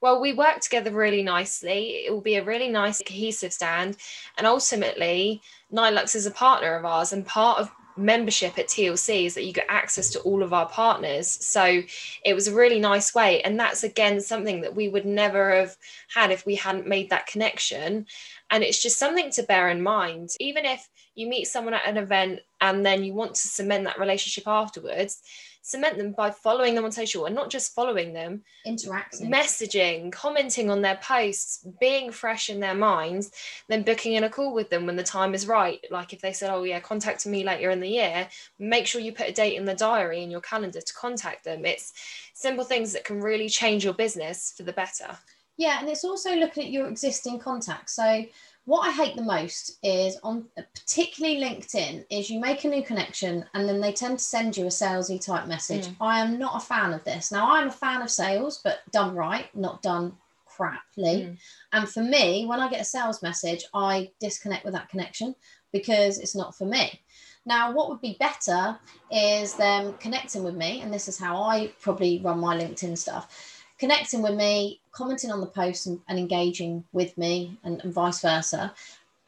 Well, 0.00 0.20
we 0.20 0.32
work 0.32 0.60
together 0.60 0.90
really 0.90 1.22
nicely. 1.22 2.04
It 2.06 2.12
will 2.12 2.20
be 2.20 2.36
a 2.36 2.44
really 2.44 2.68
nice, 2.68 3.00
cohesive 3.00 3.52
stand. 3.52 3.96
And 4.36 4.48
ultimately, 4.48 5.40
Nightlux 5.72 6.16
is 6.16 6.26
a 6.26 6.30
partner 6.32 6.74
of 6.74 6.84
ours 6.84 7.12
and 7.12 7.24
part 7.24 7.60
of 7.60 7.70
membership 7.96 8.58
at 8.58 8.68
TLC 8.68 9.26
is 9.26 9.34
that 9.34 9.44
you 9.44 9.52
get 9.52 9.66
access 9.68 10.10
to 10.10 10.20
all 10.20 10.42
of 10.42 10.52
our 10.52 10.68
partners. 10.68 11.28
So 11.28 11.82
it 12.24 12.34
was 12.34 12.48
a 12.48 12.54
really 12.54 12.78
nice 12.78 13.14
way. 13.14 13.42
And 13.42 13.58
that's 13.58 13.84
again 13.84 14.20
something 14.20 14.60
that 14.60 14.74
we 14.74 14.88
would 14.88 15.06
never 15.06 15.54
have 15.54 15.76
had 16.14 16.30
if 16.30 16.46
we 16.46 16.54
hadn't 16.54 16.86
made 16.86 17.10
that 17.10 17.26
connection. 17.26 18.06
And 18.50 18.62
it's 18.62 18.82
just 18.82 18.98
something 18.98 19.30
to 19.32 19.42
bear 19.42 19.68
in 19.68 19.82
mind. 19.82 20.30
Even 20.40 20.64
if 20.64 20.88
you 21.14 21.28
meet 21.28 21.46
someone 21.46 21.74
at 21.74 21.86
an 21.86 21.96
event 21.96 22.40
and 22.60 22.84
then 22.84 23.02
you 23.02 23.14
want 23.14 23.34
to 23.34 23.48
cement 23.48 23.84
that 23.84 23.98
relationship 23.98 24.46
afterwards, 24.46 25.22
cement 25.66 25.98
them 25.98 26.12
by 26.12 26.30
following 26.30 26.76
them 26.76 26.84
on 26.84 26.92
social 26.92 27.26
and 27.26 27.34
not 27.34 27.50
just 27.50 27.74
following 27.74 28.12
them, 28.12 28.40
interacting 28.64 29.28
messaging, 29.28 30.12
commenting 30.12 30.70
on 30.70 30.80
their 30.80 30.94
posts, 31.02 31.66
being 31.80 32.12
fresh 32.12 32.48
in 32.48 32.60
their 32.60 32.74
minds, 32.74 33.32
then 33.68 33.82
booking 33.82 34.12
in 34.12 34.22
a 34.22 34.30
call 34.30 34.54
with 34.54 34.70
them 34.70 34.86
when 34.86 34.94
the 34.94 35.02
time 35.02 35.34
is 35.34 35.48
right. 35.48 35.84
Like 35.90 36.12
if 36.12 36.20
they 36.20 36.32
said, 36.32 36.52
Oh, 36.52 36.62
yeah, 36.62 36.78
contact 36.78 37.26
me 37.26 37.42
later 37.42 37.70
in 37.70 37.80
the 37.80 37.88
year, 37.88 38.28
make 38.60 38.86
sure 38.86 39.00
you 39.00 39.12
put 39.12 39.28
a 39.28 39.32
date 39.32 39.56
in 39.56 39.64
the 39.64 39.74
diary 39.74 40.22
in 40.22 40.30
your 40.30 40.40
calendar 40.40 40.80
to 40.80 40.94
contact 40.94 41.42
them. 41.42 41.66
It's 41.66 41.92
simple 42.32 42.64
things 42.64 42.92
that 42.92 43.04
can 43.04 43.20
really 43.20 43.48
change 43.48 43.84
your 43.84 43.94
business 43.94 44.54
for 44.56 44.62
the 44.62 44.72
better. 44.72 45.18
Yeah, 45.56 45.80
and 45.80 45.88
it's 45.88 46.04
also 46.04 46.36
looking 46.36 46.66
at 46.66 46.70
your 46.70 46.86
existing 46.86 47.40
contacts. 47.40 47.96
So 47.96 48.24
what 48.66 48.86
I 48.86 48.90
hate 48.90 49.14
the 49.14 49.22
most 49.22 49.78
is 49.84 50.18
on 50.24 50.44
particularly 50.56 51.40
LinkedIn 51.40 52.04
is 52.10 52.28
you 52.28 52.40
make 52.40 52.64
a 52.64 52.68
new 52.68 52.82
connection 52.82 53.44
and 53.54 53.68
then 53.68 53.80
they 53.80 53.92
tend 53.92 54.18
to 54.18 54.24
send 54.24 54.56
you 54.56 54.64
a 54.64 54.68
salesy 54.68 55.24
type 55.24 55.46
message. 55.46 55.86
Mm. 55.86 55.96
I 56.00 56.20
am 56.20 56.38
not 56.38 56.56
a 56.56 56.66
fan 56.66 56.92
of 56.92 57.04
this. 57.04 57.30
Now 57.30 57.54
I'm 57.54 57.68
a 57.68 57.72
fan 57.72 58.02
of 58.02 58.10
sales, 58.10 58.60
but 58.64 58.80
done 58.90 59.14
right, 59.14 59.54
not 59.54 59.82
done 59.82 60.16
craply. 60.50 60.80
Mm. 60.98 61.38
And 61.72 61.88
for 61.88 62.02
me, 62.02 62.44
when 62.46 62.58
I 62.58 62.68
get 62.68 62.80
a 62.80 62.84
sales 62.84 63.22
message, 63.22 63.64
I 63.72 64.10
disconnect 64.18 64.64
with 64.64 64.74
that 64.74 64.88
connection 64.88 65.36
because 65.72 66.18
it's 66.18 66.34
not 66.34 66.58
for 66.58 66.64
me. 66.64 67.00
Now, 67.44 67.72
what 67.72 67.88
would 67.88 68.00
be 68.00 68.16
better 68.18 68.76
is 69.12 69.54
them 69.54 69.94
connecting 70.00 70.42
with 70.42 70.56
me, 70.56 70.80
and 70.80 70.92
this 70.92 71.06
is 71.06 71.16
how 71.16 71.40
I 71.40 71.72
probably 71.80 72.20
run 72.24 72.40
my 72.40 72.58
LinkedIn 72.58 72.98
stuff 72.98 73.55
connecting 73.78 74.22
with 74.22 74.34
me, 74.34 74.80
commenting 74.92 75.30
on 75.30 75.40
the 75.40 75.46
post, 75.46 75.86
and, 75.86 76.00
and 76.08 76.18
engaging 76.18 76.84
with 76.92 77.16
me, 77.18 77.58
and, 77.64 77.80
and 77.82 77.92
vice 77.92 78.20
versa. 78.20 78.72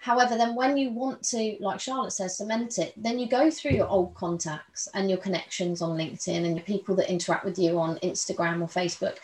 However, 0.01 0.37
then 0.37 0.55
when 0.55 0.77
you 0.77 0.91
want 0.91 1.23
to, 1.25 1.57
like 1.61 1.81
Charlotte 1.81 2.13
says, 2.13 2.37
cement 2.37 2.79
it, 2.79 2.95
then 2.97 3.19
you 3.19 3.29
go 3.29 3.51
through 3.51 3.73
your 3.73 3.89
old 3.89 4.15
contacts 4.15 4.89
and 4.95 5.11
your 5.11 5.19
connections 5.19 5.83
on 5.83 5.99
LinkedIn 5.99 6.47
and 6.47 6.57
your 6.57 6.65
people 6.65 6.95
that 6.97 7.11
interact 7.11 7.45
with 7.45 7.59
you 7.59 7.79
on 7.81 7.99
Instagram 7.99 8.63
or 8.63 8.69
Facebook. 8.69 9.17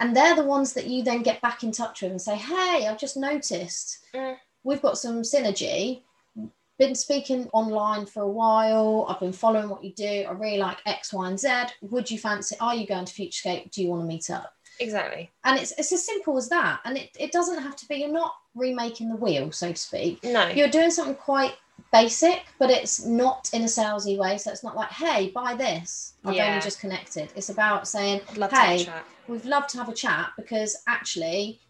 And 0.00 0.14
they're 0.14 0.36
the 0.36 0.44
ones 0.44 0.74
that 0.74 0.86
you 0.86 1.02
then 1.02 1.22
get 1.22 1.40
back 1.40 1.64
in 1.64 1.72
touch 1.72 2.02
with 2.02 2.10
and 2.10 2.20
say, 2.20 2.36
Hey, 2.36 2.86
I've 2.86 2.98
just 3.00 3.16
noticed 3.16 3.98
Mm. 4.14 4.36
we've 4.64 4.82
got 4.82 4.98
some 4.98 5.22
synergy. 5.22 6.02
Been 6.78 6.94
speaking 6.94 7.48
online 7.52 8.06
for 8.06 8.22
a 8.22 8.28
while. 8.28 9.06
I've 9.08 9.18
been 9.18 9.32
following 9.32 9.68
what 9.68 9.82
you 9.82 9.92
do. 9.94 10.26
I 10.28 10.30
really 10.32 10.58
like 10.58 10.76
X, 10.86 11.12
Y, 11.12 11.26
and 11.26 11.40
Z. 11.40 11.48
Would 11.80 12.08
you 12.08 12.18
fancy? 12.18 12.54
Are 12.60 12.74
you 12.76 12.86
going 12.86 13.06
to 13.06 13.12
Futurescape? 13.12 13.72
Do 13.72 13.82
you 13.82 13.88
want 13.88 14.02
to 14.02 14.06
meet 14.06 14.30
up? 14.30 14.54
Exactly. 14.80 15.30
and 15.44 15.58
it's 15.58 15.72
it's 15.78 15.92
as 15.92 16.04
simple 16.04 16.36
as 16.36 16.48
that. 16.48 16.80
And 16.84 16.96
it, 16.96 17.10
it 17.18 17.32
doesn't 17.32 17.62
have 17.62 17.76
to 17.76 17.86
be 17.88 17.96
you're 17.96 18.08
not 18.12 18.34
remaking 18.54 19.08
the 19.08 19.16
wheel 19.16 19.52
so 19.52 19.72
to 19.72 19.76
speak. 19.78 20.22
No. 20.24 20.48
you're 20.48 20.68
doing 20.68 20.90
something 20.90 21.14
quite 21.14 21.54
basic 21.92 22.44
but 22.58 22.70
it's 22.70 23.04
not 23.04 23.48
in 23.52 23.62
a 23.62 23.66
salesy 23.66 24.16
way. 24.18 24.38
So 24.38 24.50
it's 24.50 24.64
not 24.64 24.76
like 24.76 24.90
hey 24.90 25.30
buy 25.30 25.54
this. 25.54 26.14
I've 26.24 26.34
Yeah. 26.34 26.48
only 26.48 26.60
just 26.60 26.80
connected. 26.80 27.30
It's 27.36 27.50
about 27.50 27.86
saying 27.88 28.20
I'd 28.30 28.38
love 28.38 28.52
hey 28.52 28.88
we'd 29.28 29.44
love 29.44 29.66
to 29.68 29.78
have 29.78 29.88
a 29.88 29.94
chat 29.94 30.30
because 30.36 30.76
actually 30.86 31.60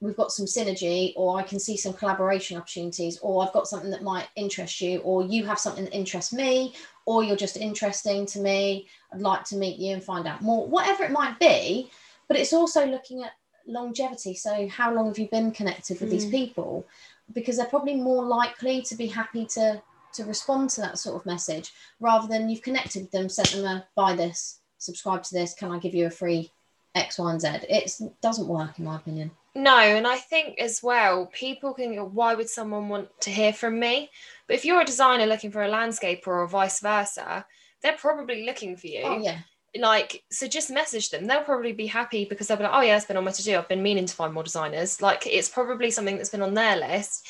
we've 0.00 0.16
got 0.16 0.32
some 0.32 0.46
synergy 0.46 1.12
or 1.14 1.38
i 1.38 1.44
can 1.44 1.60
see 1.60 1.76
some 1.76 1.92
collaboration 1.92 2.56
opportunities 2.56 3.18
or 3.22 3.44
i've 3.44 3.52
got 3.52 3.68
something 3.68 3.90
that 3.90 4.02
might 4.02 4.26
interest 4.34 4.80
you 4.80 4.98
or 5.00 5.22
you 5.22 5.44
have 5.46 5.60
something 5.60 5.84
that 5.84 5.94
interests 5.94 6.32
me 6.32 6.74
or 7.06 7.22
you're 7.24 7.36
just 7.36 7.56
interesting 7.56 8.24
to 8.26 8.38
me. 8.40 8.86
I'd 9.12 9.20
like 9.20 9.44
to 9.46 9.56
meet 9.56 9.78
you 9.78 9.94
and 9.94 10.02
find 10.02 10.26
out 10.26 10.40
more. 10.42 10.66
Whatever 10.66 11.04
it 11.04 11.10
might 11.10 11.38
be 11.40 11.90
but 12.32 12.40
it's 12.40 12.54
also 12.54 12.86
looking 12.86 13.22
at 13.22 13.32
longevity 13.66 14.34
so 14.34 14.66
how 14.68 14.92
long 14.92 15.06
have 15.06 15.18
you 15.18 15.28
been 15.28 15.50
connected 15.50 16.00
with 16.00 16.10
these 16.10 16.26
Mm. 16.26 16.30
people 16.30 16.86
because 17.34 17.56
they're 17.56 17.66
probably 17.66 17.94
more 17.94 18.24
likely 18.24 18.80
to 18.82 18.94
be 18.96 19.06
happy 19.06 19.44
to 19.46 19.82
to 20.14 20.24
respond 20.24 20.70
to 20.70 20.80
that 20.80 20.98
sort 20.98 21.16
of 21.16 21.26
message 21.26 21.72
rather 22.00 22.28
than 22.28 22.48
you've 22.48 22.62
connected 22.62 23.02
with 23.02 23.10
them, 23.12 23.28
sent 23.28 23.50
them 23.52 23.64
a 23.64 23.86
buy 23.94 24.14
this, 24.14 24.60
subscribe 24.78 25.22
to 25.22 25.34
this, 25.34 25.54
can 25.54 25.70
I 25.70 25.78
give 25.78 25.94
you 25.94 26.06
a 26.06 26.10
free 26.10 26.50
X, 26.94 27.18
Y, 27.18 27.30
and 27.30 27.40
Z? 27.40 27.48
It 27.68 27.98
doesn't 28.20 28.46
work 28.48 28.78
in 28.78 28.84
my 28.84 28.96
opinion. 28.96 29.30
No, 29.54 29.78
and 29.78 30.06
I 30.06 30.18
think 30.18 30.58
as 30.58 30.82
well, 30.82 31.30
people 31.32 31.72
can 31.72 31.94
go, 31.94 32.04
why 32.04 32.34
would 32.34 32.48
someone 32.48 32.88
want 32.90 33.08
to 33.22 33.30
hear 33.30 33.52
from 33.52 33.78
me? 33.78 34.10
But 34.46 34.56
if 34.56 34.64
you're 34.64 34.82
a 34.82 34.84
designer 34.84 35.26
looking 35.26 35.50
for 35.50 35.62
a 35.62 35.70
landscaper 35.70 36.26
or 36.26 36.46
vice 36.46 36.80
versa, 36.80 37.46
they're 37.82 37.96
probably 37.96 38.44
looking 38.44 38.76
for 38.76 38.86
you. 38.86 39.02
Oh, 39.04 39.18
yeah. 39.18 39.38
Like, 39.78 40.22
so 40.30 40.46
just 40.46 40.70
message 40.70 41.10
them. 41.10 41.26
They'll 41.26 41.42
probably 41.42 41.72
be 41.72 41.86
happy 41.86 42.26
because 42.26 42.46
they'll 42.46 42.58
be 42.58 42.64
like, 42.64 42.72
oh, 42.74 42.82
yeah, 42.82 42.96
it's 42.96 43.06
been 43.06 43.16
on 43.16 43.24
my 43.24 43.30
to 43.30 43.42
do. 43.42 43.56
I've 43.56 43.68
been 43.68 43.82
meaning 43.82 44.06
to 44.06 44.14
find 44.14 44.34
more 44.34 44.42
designers. 44.42 45.00
Like, 45.00 45.26
it's 45.26 45.48
probably 45.48 45.90
something 45.90 46.16
that's 46.16 46.30
been 46.30 46.42
on 46.42 46.54
their 46.54 46.76
list. 46.76 47.26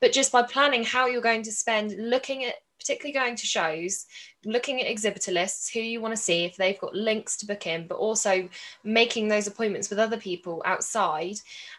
But 0.00 0.12
just 0.12 0.32
by 0.32 0.42
planning 0.42 0.84
how 0.84 1.06
you're 1.06 1.20
going 1.20 1.42
to 1.44 1.52
spend, 1.52 1.94
looking 2.10 2.44
at 2.44 2.54
particularly 2.82 3.12
going 3.12 3.36
to 3.36 3.46
shows, 3.46 4.06
looking 4.44 4.80
at 4.80 4.90
exhibitor 4.90 5.30
lists, 5.30 5.70
who 5.70 5.78
you 5.78 6.00
want 6.00 6.12
to 6.12 6.20
see, 6.20 6.44
if 6.44 6.56
they've 6.56 6.80
got 6.80 6.94
links 6.94 7.36
to 7.36 7.46
book 7.46 7.66
in, 7.66 7.86
but 7.86 7.94
also 7.94 8.48
making 8.82 9.28
those 9.28 9.46
appointments 9.46 9.88
with 9.88 10.00
other 10.00 10.16
people 10.16 10.60
outside. 10.64 11.36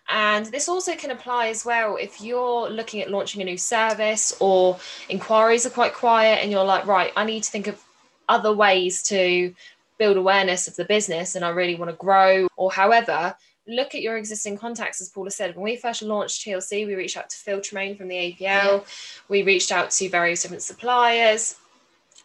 And 0.07 0.45
this 0.45 0.69
also 0.69 0.95
can 0.95 1.11
apply 1.11 1.47
as 1.47 1.65
well 1.65 1.97
if 1.97 2.21
you're 2.21 2.69
looking 2.69 3.01
at 3.01 3.11
launching 3.11 3.41
a 3.41 3.45
new 3.45 3.57
service 3.57 4.33
or 4.39 4.79
inquiries 5.09 5.65
are 5.65 5.71
quite 5.71 5.93
quiet 5.93 6.41
and 6.41 6.51
you're 6.51 6.63
like, 6.63 6.85
right, 6.85 7.11
I 7.17 7.25
need 7.25 7.43
to 7.43 7.51
think 7.51 7.67
of 7.67 7.83
other 8.29 8.53
ways 8.53 9.03
to 9.03 9.53
build 9.97 10.17
awareness 10.17 10.67
of 10.67 10.75
the 10.75 10.85
business 10.85 11.35
and 11.35 11.45
I 11.45 11.49
really 11.49 11.75
want 11.75 11.91
to 11.91 11.97
grow 11.97 12.47
or 12.55 12.71
however 12.71 13.35
look 13.67 13.95
at 13.95 14.01
your 14.01 14.17
existing 14.17 14.57
contacts, 14.57 15.01
as 15.01 15.09
Paula 15.09 15.31
said. 15.31 15.55
When 15.55 15.63
we 15.63 15.77
first 15.77 16.01
launched 16.01 16.45
TLC, 16.45 16.85
we 16.85 16.95
reached 16.95 17.17
out 17.17 17.29
to 17.29 17.37
Phil 17.37 17.59
Tremayne 17.59 17.97
from 17.97 18.09
the 18.09 18.15
APL. 18.15 18.37
Yeah. 18.39 18.79
We 19.29 19.43
reached 19.43 19.71
out 19.71 19.91
to 19.91 20.09
various 20.09 20.41
different 20.41 20.63
suppliers 20.63 21.55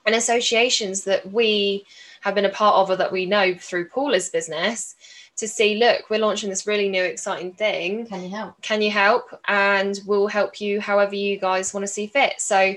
and 0.04 0.14
associations 0.14 1.04
that 1.04 1.30
we 1.32 1.84
have 2.22 2.34
been 2.34 2.44
a 2.44 2.50
part 2.50 2.76
of 2.76 2.90
or 2.90 2.96
that 2.96 3.12
we 3.12 3.26
know 3.26 3.54
through 3.54 3.88
Paula's 3.88 4.28
business 4.30 4.96
to 5.36 5.46
see, 5.46 5.76
look, 5.76 6.10
we're 6.10 6.18
launching 6.18 6.50
this 6.50 6.66
really 6.66 6.88
new, 6.88 7.04
exciting 7.04 7.52
thing. 7.52 8.06
Can 8.06 8.24
you 8.24 8.30
help? 8.30 8.60
Can 8.60 8.82
you 8.82 8.90
help? 8.90 9.26
And 9.46 10.00
we'll 10.04 10.26
help 10.26 10.60
you 10.60 10.80
however 10.80 11.14
you 11.14 11.38
guys 11.38 11.72
want 11.72 11.84
to 11.84 11.92
see 11.92 12.08
fit. 12.08 12.34
So 12.38 12.74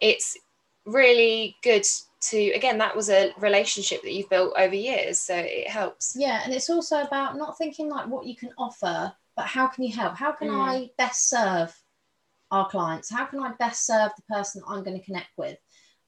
it's 0.00 0.36
really 0.84 1.56
good 1.62 1.86
to 2.20 2.38
again 2.52 2.78
that 2.78 2.94
was 2.94 3.08
a 3.08 3.32
relationship 3.38 4.02
that 4.02 4.12
you've 4.12 4.28
built 4.28 4.52
over 4.56 4.74
years 4.74 5.18
so 5.18 5.34
it 5.34 5.68
helps. 5.68 6.14
Yeah 6.16 6.40
and 6.44 6.52
it's 6.52 6.70
also 6.70 7.02
about 7.02 7.36
not 7.36 7.56
thinking 7.58 7.88
like 7.88 8.06
what 8.06 8.26
you 8.26 8.36
can 8.36 8.50
offer 8.58 9.12
but 9.36 9.46
how 9.46 9.68
can 9.68 9.84
you 9.84 9.94
help? 9.94 10.16
How 10.16 10.32
can 10.32 10.48
mm. 10.48 10.60
i 10.60 10.90
best 10.98 11.28
serve 11.28 11.74
our 12.50 12.68
clients? 12.68 13.10
How 13.10 13.24
can 13.24 13.40
i 13.40 13.52
best 13.58 13.86
serve 13.86 14.10
the 14.16 14.34
person 14.34 14.62
i'm 14.68 14.82
going 14.82 14.98
to 14.98 15.04
connect 15.04 15.30
with? 15.36 15.56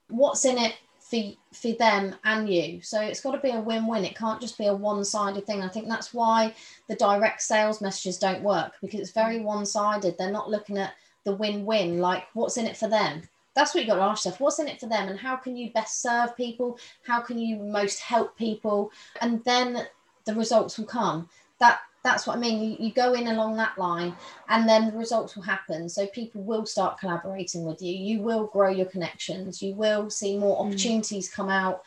What's 0.09 0.45
in 0.45 0.59
it 0.59 0.75
for 1.01 1.21
for 1.55 1.73
them 1.73 2.15
and 2.25 2.49
you? 2.49 2.83
So 2.83 3.01
it's 3.01 3.21
got 3.21 3.33
to 3.33 3.41
be 3.41 3.51
a 3.51 3.61
win-win. 3.61 4.05
It 4.05 4.17
can't 4.17 4.41
just 4.41 4.59
be 4.59 4.67
a 4.67 4.75
one-sided 4.75 5.47
thing. 5.47 5.63
I 5.63 5.69
think 5.69 5.89
that's 5.89 6.13
why 6.13 6.55
the 6.89 6.97
direct 6.97 7.43
sales 7.43 7.81
messages 7.81 8.19
don't 8.19 8.43
work 8.43 8.75
because 8.83 9.01
it's 9.01 9.13
very 9.13 9.41
one-sided. 9.41 10.17
They're 10.19 10.31
not 10.31 10.51
looking 10.51 10.79
at 10.79 10.93
the 11.25 11.35
win-win 11.35 11.99
like 11.99 12.25
what's 12.35 12.57
in 12.57 12.67
it 12.67 12.77
for 12.77 12.89
them 12.89 13.23
that's 13.55 13.75
what 13.75 13.83
you 13.83 13.91
got 13.91 13.97
to 13.97 14.03
ask 14.03 14.25
yourself. 14.25 14.41
What's 14.41 14.59
in 14.59 14.69
it 14.69 14.81
for 14.81 14.87
them 14.87 15.09
and 15.09 15.19
how 15.19 15.37
can 15.37 15.57
you 15.57 15.71
best 15.73 16.01
serve 16.01 16.37
people? 16.37 16.79
How 17.07 17.21
can 17.21 17.39
you 17.39 17.57
most 17.57 18.01
help 18.01 18.37
people? 18.37 18.91
And 19.21 19.45
then 19.45 19.87
the 20.25 20.35
results 20.35 20.79
will 20.79 20.87
come. 20.87 21.29
That 21.61 21.81
that's 22.03 22.27
what 22.27 22.37
i 22.37 22.41
mean. 22.41 22.63
You, 22.63 22.77
you 22.87 22.93
go 22.93 23.15
in 23.15 23.29
along 23.29 23.57
that 23.57 23.79
line 23.79 24.17
and 24.49 24.69
then 24.69 24.91
the 24.91 24.97
results 24.99 25.37
will 25.37 25.45
happen. 25.45 25.89
So 25.89 26.07
people 26.07 26.43
will 26.43 26.67
start 26.67 26.99
collaborating 26.99 27.65
with 27.65 27.81
you. 27.81 27.93
You 27.93 28.23
will 28.23 28.47
grow 28.47 28.71
your 28.71 28.87
connections. 28.87 29.63
You 29.63 29.75
will 29.75 30.11
see 30.11 30.37
more 30.37 30.57
mm. 30.57 30.67
opportunities 30.67 31.31
come 31.31 31.49
out 31.49 31.83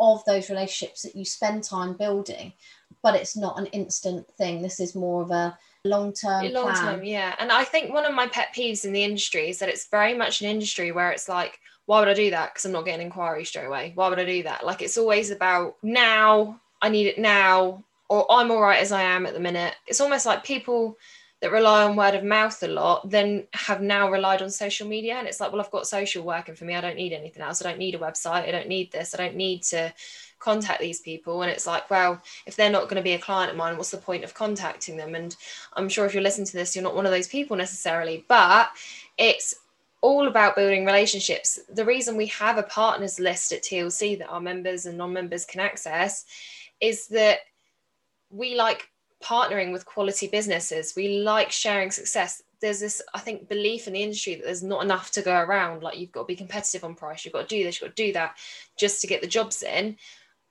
of 0.00 0.24
those 0.24 0.48
relationships 0.48 1.02
that 1.02 1.16
you 1.16 1.24
spend 1.24 1.64
time 1.64 1.94
building 1.94 2.52
but 3.02 3.14
it's 3.14 3.36
not 3.36 3.58
an 3.58 3.66
instant 3.66 4.26
thing. 4.36 4.62
This 4.62 4.80
is 4.80 4.94
more 4.94 5.22
of 5.22 5.30
a 5.30 5.56
long 5.84 6.12
term 6.12 6.52
long 6.52 6.74
term 6.74 7.04
yeah. 7.04 7.34
And 7.38 7.52
i 7.52 7.64
think 7.64 7.92
one 7.92 8.04
of 8.04 8.14
my 8.14 8.26
pet 8.26 8.48
peeves 8.54 8.84
in 8.84 8.92
the 8.92 9.04
industry 9.04 9.48
is 9.50 9.58
that 9.58 9.68
it's 9.68 9.88
very 9.88 10.14
much 10.14 10.40
an 10.40 10.48
industry 10.48 10.92
where 10.92 11.10
it's 11.10 11.28
like 11.28 11.58
why 11.86 12.00
would 12.00 12.08
i 12.08 12.14
do 12.14 12.30
that? 12.30 12.52
Because 12.52 12.64
i'm 12.64 12.72
not 12.72 12.84
getting 12.84 13.06
inquiry 13.06 13.44
straight 13.44 13.66
away. 13.66 13.92
Why 13.94 14.08
would 14.08 14.18
i 14.18 14.24
do 14.24 14.42
that? 14.42 14.64
Like 14.64 14.82
it's 14.82 14.98
always 14.98 15.30
about 15.30 15.76
now 15.82 16.60
i 16.82 16.88
need 16.88 17.06
it 17.06 17.18
now 17.18 17.82
or 18.08 18.30
i'm 18.30 18.50
all 18.50 18.60
right 18.60 18.80
as 18.80 18.92
i 18.92 19.02
am 19.02 19.26
at 19.26 19.34
the 19.34 19.40
minute. 19.40 19.74
It's 19.86 20.00
almost 20.00 20.26
like 20.26 20.44
people 20.44 20.98
that 21.40 21.52
rely 21.52 21.84
on 21.84 21.94
word 21.94 22.16
of 22.16 22.24
mouth 22.24 22.60
a 22.64 22.68
lot 22.68 23.08
then 23.08 23.46
have 23.54 23.80
now 23.80 24.10
relied 24.10 24.42
on 24.42 24.50
social 24.50 24.88
media. 24.88 25.14
And 25.14 25.28
it's 25.28 25.40
like 25.40 25.52
well 25.52 25.60
i've 25.60 25.70
got 25.70 25.86
social 25.86 26.24
working 26.24 26.56
for 26.56 26.64
me. 26.64 26.74
I 26.74 26.80
don't 26.80 26.96
need 26.96 27.12
anything 27.12 27.42
else. 27.42 27.64
I 27.64 27.70
don't 27.70 27.78
need 27.78 27.94
a 27.94 27.98
website. 27.98 28.48
I 28.48 28.50
don't 28.50 28.68
need 28.68 28.90
this. 28.90 29.14
I 29.14 29.18
don't 29.18 29.36
need 29.36 29.62
to 29.64 29.92
contact 30.38 30.80
these 30.80 31.00
people 31.00 31.42
and 31.42 31.50
it's 31.50 31.66
like 31.66 31.88
well 31.90 32.20
if 32.46 32.56
they're 32.56 32.70
not 32.70 32.84
going 32.84 32.96
to 32.96 33.02
be 33.02 33.12
a 33.12 33.18
client 33.18 33.50
of 33.50 33.56
mine 33.56 33.76
what's 33.76 33.90
the 33.90 33.96
point 33.96 34.24
of 34.24 34.34
contacting 34.34 34.96
them? 34.96 35.14
And 35.14 35.36
i'm 35.74 35.88
sure 35.88 36.06
if 36.06 36.14
you're 36.14 36.22
listening 36.22 36.46
to 36.46 36.56
this 36.56 36.74
you're 36.74 36.84
not 36.84 36.94
one 36.94 37.06
of 37.06 37.12
those 37.12 37.28
people 37.28 37.56
necessarily 37.56 38.24
but 38.28 38.70
it's 39.16 39.56
all 40.00 40.28
about 40.28 40.54
building 40.54 40.84
relationships. 40.86 41.58
The 41.74 41.84
reason 41.84 42.16
we 42.16 42.26
have 42.26 42.58
a 42.58 42.62
partners 42.62 43.18
list 43.18 43.52
at 43.52 43.62
tlc 43.62 44.18
that 44.18 44.28
our 44.28 44.40
members 44.40 44.86
and 44.86 44.96
non-members 44.96 45.44
can 45.44 45.60
access 45.60 46.24
is 46.80 47.08
that 47.08 47.40
we 48.30 48.54
like 48.54 48.88
partnering 49.22 49.72
with 49.72 49.84
quality 49.84 50.28
businesses. 50.28 50.94
We 50.96 51.20
like 51.20 51.50
sharing 51.50 51.90
success. 51.90 52.42
There's 52.60 52.80
this 52.80 53.02
i 53.14 53.18
think 53.18 53.48
belief 53.48 53.86
in 53.86 53.94
the 53.94 54.02
industry 54.02 54.36
that 54.36 54.44
there's 54.44 54.62
not 54.62 54.84
enough 54.84 55.10
to 55.12 55.22
go 55.22 55.36
around. 55.40 55.82
Like 55.82 55.98
you've 55.98 56.12
got 56.12 56.22
to 56.22 56.26
be 56.26 56.36
competitive 56.36 56.84
on 56.84 56.94
price 56.94 57.24
you've 57.24 57.34
got 57.34 57.48
to 57.48 57.56
do 57.56 57.64
this 57.64 57.80
you've 57.80 57.90
got 57.90 57.96
to 57.96 58.06
do 58.06 58.12
that 58.12 58.36
just 58.76 59.00
to 59.00 59.06
get 59.06 59.20
the 59.20 59.26
jobs 59.26 59.62
in 59.62 59.96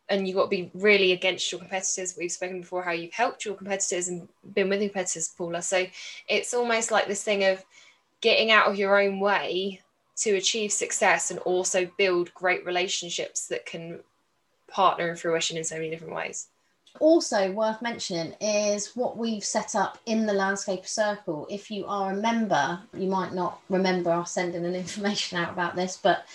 and 0.10 0.28
you've 0.28 0.38
got 0.38 0.44
to 0.44 0.50
be 0.50 0.72
really 0.74 1.12
against 1.12 1.52
your 1.52 1.60
competitors. 1.60 2.16
We've 2.18 2.32
spoken 2.32 2.62
before 2.62 2.84
how 2.84 2.92
you've 2.92 3.14
helped 3.14 3.46
your 3.46 3.56
competitors 3.56 4.08
and 4.08 4.28
been 4.54 4.70
with 4.70 4.82
your 4.82 4.90
competitors, 4.90 5.34
Paula. 5.38 5.62
So 5.62 5.86
it's 6.28 6.54
almost 6.54 6.92
like 6.92 7.08
this 7.08 7.24
thing 7.24 7.44
of 7.44 7.64
getting 8.22 8.52
out 8.52 8.68
of 8.68 8.78
your 8.78 9.00
own 9.00 9.20
way 9.20 9.82
to 10.18 10.36
achieve 10.36 10.72
success 10.72 11.30
and 11.30 11.40
also 11.42 11.90
build 11.98 12.34
great 12.34 12.66
relationships 12.66 13.48
that 13.48 13.66
can 13.66 14.00
partner 14.68 15.10
in 15.10 15.16
fruition 15.16 15.58
in 15.58 15.64
so 15.64 15.76
many 15.76 15.90
different 15.90 16.16
ways. 16.16 16.48
Also, 17.00 17.52
worth 17.52 17.82
mentioning 17.82 18.34
is 18.42 18.96
what 18.96 19.18
we've 19.18 19.44
set 19.44 19.76
up 19.76 20.00
in 20.08 20.26
the 20.26 20.34
Landscape 20.34 20.88
Circle. 20.88 21.46
If 21.50 21.70
you 21.70 21.86
are 21.86 22.12
a 22.12 22.16
member, 22.16 22.80
you 22.94 23.08
might 23.08 23.34
not 23.34 23.60
remember 23.70 24.12
us 24.12 24.32
sending 24.32 24.66
an 24.66 24.74
information 24.76 25.38
out 25.38 25.54
about 25.54 25.76
this, 25.76 26.00
but 26.02 26.26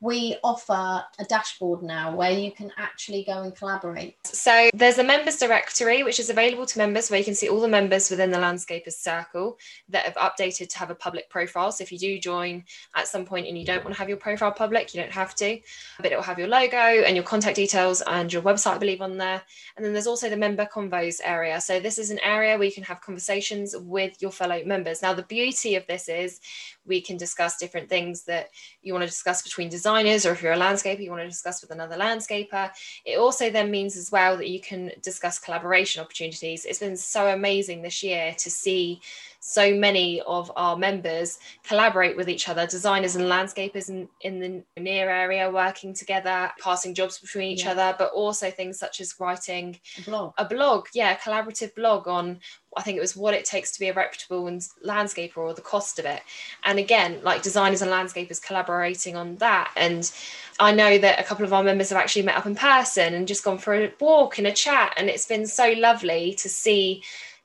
we 0.00 0.36
offer 0.42 1.04
a 1.18 1.24
dashboard 1.28 1.82
now 1.82 2.14
where 2.16 2.30
you 2.30 2.50
can 2.50 2.72
actually 2.78 3.22
go 3.24 3.42
and 3.42 3.54
collaborate. 3.54 4.16
So 4.26 4.70
there's 4.72 4.96
a 4.96 5.04
members 5.04 5.36
directory 5.36 6.02
which 6.02 6.18
is 6.18 6.30
available 6.30 6.64
to 6.64 6.78
members 6.78 7.10
where 7.10 7.18
you 7.18 7.24
can 7.24 7.34
see 7.34 7.50
all 7.50 7.60
the 7.60 7.68
members 7.68 8.08
within 8.08 8.30
the 8.30 8.38
Landscapers 8.38 8.94
Circle 8.94 9.58
that 9.90 10.06
have 10.06 10.14
updated 10.14 10.70
to 10.70 10.78
have 10.78 10.90
a 10.90 10.94
public 10.94 11.28
profile. 11.28 11.70
So 11.70 11.82
if 11.82 11.92
you 11.92 11.98
do 11.98 12.18
join 12.18 12.64
at 12.96 13.08
some 13.08 13.26
point 13.26 13.46
and 13.46 13.58
you 13.58 13.66
don't 13.66 13.84
want 13.84 13.94
to 13.94 13.98
have 13.98 14.08
your 14.08 14.16
profile 14.16 14.52
public, 14.52 14.94
you 14.94 15.02
don't 15.02 15.12
have 15.12 15.34
to, 15.36 15.60
but 15.98 16.12
it 16.12 16.16
will 16.16 16.22
have 16.22 16.38
your 16.38 16.48
logo 16.48 16.76
and 16.76 17.14
your 17.14 17.24
contact 17.24 17.56
details 17.56 18.00
and 18.06 18.32
your 18.32 18.42
website, 18.42 18.76
I 18.76 18.78
believe, 18.78 19.02
on 19.02 19.18
there. 19.18 19.42
And 19.76 19.84
then 19.84 19.92
there's 19.92 20.06
also 20.06 20.30
the 20.30 20.36
member 20.36 20.66
convos 20.66 21.20
area. 21.22 21.60
So 21.60 21.78
this 21.78 21.98
is 21.98 22.10
an 22.10 22.20
area 22.20 22.56
where 22.56 22.66
you 22.66 22.72
can 22.72 22.84
have 22.84 23.02
conversations 23.02 23.74
with 23.78 24.20
your 24.22 24.30
fellow 24.30 24.62
members. 24.64 25.02
Now 25.02 25.12
the 25.12 25.24
beauty 25.24 25.74
of 25.74 25.86
this 25.86 26.08
is 26.08 26.40
we 26.86 27.02
can 27.02 27.18
discuss 27.18 27.58
different 27.58 27.90
things 27.90 28.24
that 28.24 28.48
you 28.82 28.94
want 28.94 29.02
to 29.02 29.08
discuss 29.08 29.42
between 29.42 29.68
or 29.96 30.32
if 30.32 30.42
you're 30.42 30.52
a 30.52 30.58
landscaper, 30.58 31.02
you 31.02 31.10
want 31.10 31.22
to 31.22 31.28
discuss 31.28 31.62
with 31.62 31.70
another 31.70 31.96
landscaper. 31.96 32.70
It 33.04 33.18
also 33.18 33.50
then 33.50 33.70
means 33.70 33.96
as 33.96 34.10
well 34.10 34.36
that 34.36 34.48
you 34.48 34.60
can 34.60 34.92
discuss 35.02 35.38
collaboration 35.38 36.02
opportunities. 36.02 36.64
It's 36.64 36.78
been 36.78 36.96
so 36.96 37.28
amazing 37.28 37.82
this 37.82 38.02
year 38.02 38.34
to 38.38 38.50
see 38.50 39.00
so 39.40 39.74
many 39.74 40.20
of 40.22 40.52
our 40.54 40.76
members 40.76 41.38
collaborate 41.64 42.16
with 42.16 42.28
each 42.28 42.48
other, 42.48 42.66
designers 42.66 43.16
and 43.16 43.24
landscapers 43.24 43.88
in, 43.88 44.08
in 44.20 44.38
the 44.38 44.80
near 44.80 45.08
area 45.10 45.50
working 45.50 45.94
together, 45.94 46.50
passing 46.62 46.94
jobs 46.94 47.18
between 47.18 47.50
each 47.50 47.64
yeah. 47.64 47.72
other, 47.72 47.96
but 47.98 48.12
also 48.12 48.50
things 48.50 48.78
such 48.78 49.00
as 49.00 49.18
writing 49.18 49.78
a 49.98 50.02
blog. 50.02 50.34
a 50.38 50.44
blog, 50.44 50.86
yeah, 50.94 51.12
a 51.12 51.16
collaborative 51.16 51.74
blog 51.74 52.06
on 52.06 52.38
I 52.76 52.82
think 52.82 52.96
it 52.96 53.00
was 53.00 53.16
what 53.16 53.34
it 53.34 53.44
takes 53.44 53.72
to 53.72 53.80
be 53.80 53.88
a 53.88 53.94
reputable 53.94 54.44
landscaper 54.84 55.38
or 55.38 55.54
the 55.54 55.60
cost 55.60 55.98
of 55.98 56.04
it. 56.04 56.22
And 56.62 56.78
again, 56.78 57.20
like 57.22 57.42
designers 57.42 57.82
and 57.82 57.90
landscapers 57.90 58.40
collaborating 58.40 59.16
on 59.16 59.36
that. 59.36 59.72
And 59.76 60.10
I 60.60 60.72
know 60.72 60.96
that 60.98 61.18
a 61.18 61.24
couple 61.24 61.44
of 61.44 61.52
our 61.52 61.64
members 61.64 61.88
have 61.88 61.98
actually 61.98 62.22
met 62.22 62.36
up 62.36 62.46
in 62.46 62.54
person 62.54 63.14
and 63.14 63.26
just 63.26 63.42
gone 63.42 63.58
for 63.58 63.74
a 63.74 63.92
walk 63.98 64.38
and 64.38 64.46
a 64.46 64.52
chat. 64.52 64.94
And 64.96 65.08
it's 65.08 65.26
been 65.26 65.46
so 65.46 65.72
lovely 65.72 66.34
to 66.34 66.48
see 66.48 67.02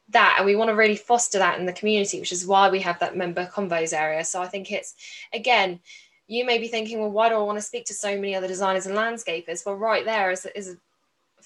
that 0.09 0.35
and 0.37 0.45
we 0.45 0.55
want 0.55 0.69
to 0.69 0.75
really 0.75 0.95
foster 0.95 1.39
that 1.39 1.59
in 1.59 1.65
the 1.65 1.73
community 1.73 2.19
which 2.19 2.31
is 2.31 2.45
why 2.45 2.69
we 2.69 2.79
have 2.79 2.99
that 2.99 3.17
member 3.17 3.45
convos 3.47 3.93
area. 3.93 4.23
So 4.23 4.41
i 4.41 4.47
think 4.47 4.71
it's 4.71 4.95
again 5.33 5.79
you 6.27 6.45
may 6.45 6.57
be 6.57 6.67
thinking 6.67 6.99
well 6.99 7.11
why 7.11 7.29
do 7.29 7.35
i 7.35 7.39
want 7.39 7.57
to 7.57 7.61
speak 7.63 7.85
to 7.85 7.93
so 7.93 8.15
many 8.15 8.35
other 8.35 8.47
designers 8.47 8.85
and 8.85 8.95
landscapers? 8.95 9.65
Well 9.65 9.75
right 9.75 10.05
there 10.05 10.31
is, 10.31 10.45
is 10.55 10.77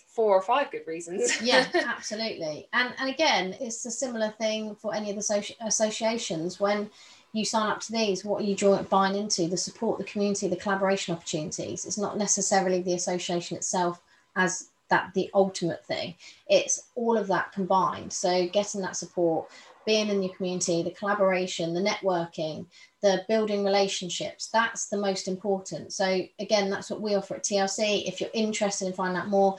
four 0.08 0.36
or 0.36 0.42
five 0.42 0.72
good 0.72 0.86
reasons. 0.88 1.42
Yeah 1.42 1.66
absolutely. 1.74 2.68
And 2.74 2.94
and 3.00 3.10
again 3.10 3.56
it's 3.60 3.86
a 3.86 3.92
similar 3.92 4.30
thing 4.32 4.76
for 4.76 4.94
any 4.94 5.10
of 5.10 5.16
the 5.16 5.22
associ- 5.22 5.56
associations. 5.62 6.60
When 6.60 6.90
you 7.32 7.46
sign 7.46 7.70
up 7.70 7.80
to 7.82 7.92
these, 7.92 8.26
what 8.26 8.42
are 8.42 8.46
you 8.46 8.56
join, 8.56 8.84
buying 8.86 9.16
into? 9.16 9.48
The 9.48 9.58
support, 9.58 10.00
the 10.00 10.04
community, 10.04 10.48
the 10.48 10.56
collaboration 10.56 11.14
opportunities. 11.16 11.86
It's 11.86 11.98
not 11.98 12.18
necessarily 12.18 12.82
the 12.82 12.96
association 12.96 13.56
itself 13.56 14.02
as 14.36 14.70
that 14.90 15.14
the 15.14 15.30
ultimate 15.34 15.86
thing. 15.86 16.16
It's 16.48 16.90
all 16.96 17.18
of 17.18 17.28
that 17.28 17.52
combined. 17.52 18.12
So 18.12 18.48
getting 18.48 18.82
that 18.82 18.96
support, 18.96 19.50
being 19.86 20.10
in 20.10 20.22
your 20.22 20.34
community, 20.36 20.84
the 20.84 20.92
collaboration, 20.92 21.74
the 21.74 21.82
networking, 21.82 22.66
the 23.02 23.24
building 23.28 23.64
relationships, 23.64 24.50
that's 24.52 24.88
the 24.88 24.98
most 24.98 25.28
important. 25.28 25.94
So 25.94 26.22
again, 26.40 26.70
that's 26.70 26.90
what 26.90 27.02
we 27.02 27.16
offer 27.16 27.36
at 27.36 27.44
TLC. 27.44 28.08
If 28.08 28.20
you're 28.22 28.30
interested 28.34 28.88
in 28.88 28.94
finding 28.94 29.22
out 29.22 29.30
more, 29.30 29.58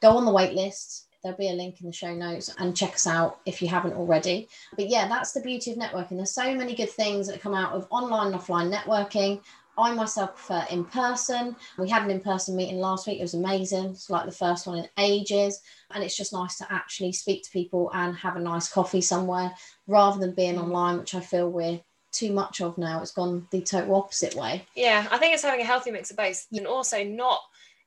go 0.00 0.16
on 0.16 0.24
the 0.24 0.32
wait 0.32 0.54
list 0.54 1.08
there'll 1.22 1.38
be 1.38 1.50
a 1.50 1.52
link 1.52 1.80
in 1.80 1.86
the 1.86 1.92
show 1.92 2.14
notes 2.14 2.54
and 2.58 2.76
check 2.76 2.94
us 2.94 3.06
out 3.06 3.40
if 3.44 3.60
you 3.60 3.68
haven't 3.68 3.94
already. 3.94 4.48
But 4.76 4.88
yeah, 4.88 5.08
that's 5.08 5.32
the 5.32 5.40
beauty 5.40 5.72
of 5.72 5.78
networking. 5.78 6.16
There's 6.16 6.30
so 6.30 6.54
many 6.54 6.74
good 6.74 6.90
things 6.90 7.26
that 7.26 7.40
come 7.40 7.54
out 7.54 7.72
of 7.72 7.86
online 7.90 8.32
and 8.32 8.40
offline 8.40 8.72
networking. 8.72 9.40
I 9.78 9.94
myself 9.94 10.34
prefer 10.34 10.66
in 10.70 10.84
person. 10.84 11.56
We 11.78 11.88
had 11.88 12.02
an 12.02 12.10
in 12.10 12.20
person 12.20 12.56
meeting 12.56 12.78
last 12.78 13.06
week. 13.06 13.20
It 13.20 13.22
was 13.22 13.34
amazing. 13.34 13.86
It's 13.86 14.10
like 14.10 14.26
the 14.26 14.32
first 14.32 14.66
one 14.66 14.78
in 14.78 14.88
ages. 14.98 15.60
And 15.92 16.02
it's 16.02 16.16
just 16.16 16.32
nice 16.32 16.58
to 16.58 16.70
actually 16.70 17.12
speak 17.12 17.44
to 17.44 17.50
people 17.50 17.90
and 17.94 18.16
have 18.16 18.36
a 18.36 18.40
nice 18.40 18.68
coffee 18.68 19.00
somewhere 19.00 19.52
rather 19.86 20.18
than 20.18 20.34
being 20.34 20.56
mm. 20.56 20.64
online, 20.64 20.98
which 20.98 21.14
I 21.14 21.20
feel 21.20 21.48
we're 21.48 21.80
too 22.10 22.32
much 22.32 22.60
of 22.60 22.76
now. 22.76 23.00
It's 23.00 23.12
gone 23.12 23.46
the 23.52 23.60
total 23.60 23.94
opposite 23.94 24.34
way. 24.34 24.66
Yeah, 24.74 25.06
I 25.10 25.18
think 25.18 25.34
it's 25.34 25.44
having 25.44 25.60
a 25.60 25.64
healthy 25.64 25.92
mix 25.92 26.10
of 26.10 26.16
both 26.16 26.46
and 26.52 26.66
also 26.66 27.04
not 27.04 27.40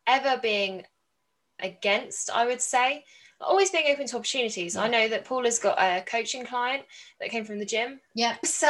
ever 0.08 0.40
being 0.42 0.84
against, 1.60 2.30
I 2.32 2.46
would 2.46 2.62
say 2.62 3.04
always 3.42 3.72
being 3.72 3.92
open 3.92 4.08
to 4.08 4.18
opportunities. 4.18 4.76
I 4.76 4.88
know 4.88 5.08
that 5.08 5.26
Paula's 5.26 5.60
got 5.60 5.78
a 5.80 6.04
coaching 6.06 6.46
client 6.46 6.84
that 7.20 7.30
came 7.30 7.46
from 7.46 7.60
the 7.60 7.66
gym. 7.66 8.00
Yeah. 8.14 8.38
So 8.46 8.70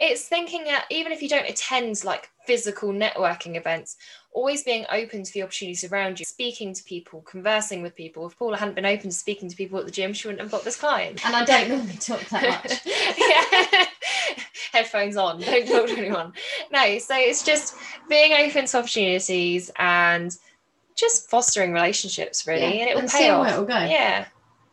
it's 0.00 0.26
thinking 0.26 0.64
that 0.64 0.86
even 0.88 1.12
if 1.12 1.20
you 1.20 1.28
don't 1.28 1.48
attend 1.48 2.04
like 2.04 2.30
physical 2.46 2.90
networking 2.90 3.56
events, 3.56 3.96
always 4.32 4.62
being 4.62 4.86
open 4.90 5.22
to 5.24 5.32
the 5.32 5.42
opportunities 5.42 5.84
around 5.84 6.18
you, 6.18 6.24
speaking 6.24 6.72
to 6.72 6.82
people, 6.84 7.20
conversing 7.22 7.82
with 7.82 7.94
people. 7.94 8.26
If 8.26 8.38
Paula 8.38 8.56
hadn't 8.56 8.74
been 8.74 8.86
open 8.86 9.10
to 9.10 9.16
speaking 9.16 9.48
to 9.48 9.56
people 9.56 9.78
at 9.78 9.84
the 9.84 9.90
gym, 9.90 10.12
she 10.12 10.28
wouldn't 10.28 10.40
have 10.40 10.50
got 10.50 10.64
this 10.64 10.76
client. 10.76 11.24
And 11.26 11.36
I 11.36 11.44
don't 11.44 11.68
normally 11.68 11.96
talk 11.96 12.20
that 12.30 12.64
much. 12.64 12.80
yeah. 12.86 13.86
Headphones 14.72 15.16
on, 15.16 15.40
don't 15.40 15.66
talk 15.66 15.86
to 15.88 15.96
anyone. 15.98 16.32
No, 16.72 16.98
so 16.98 17.14
it's 17.16 17.44
just 17.44 17.74
being 18.08 18.32
open 18.32 18.66
to 18.66 18.78
opportunities 18.78 19.70
and 19.76 20.36
just 21.00 21.30
fostering 21.30 21.72
relationships 21.72 22.46
really 22.46 22.60
Yeah, 22.62 22.82
and 22.82 22.90
it 22.90 22.94
will 22.94 23.02
and 23.02 23.10
pay 23.10 23.30
off 23.30 23.46
where 23.46 23.54
it 23.54 23.58
will 23.58 23.66
go. 23.66 23.78
yeah 23.78 24.26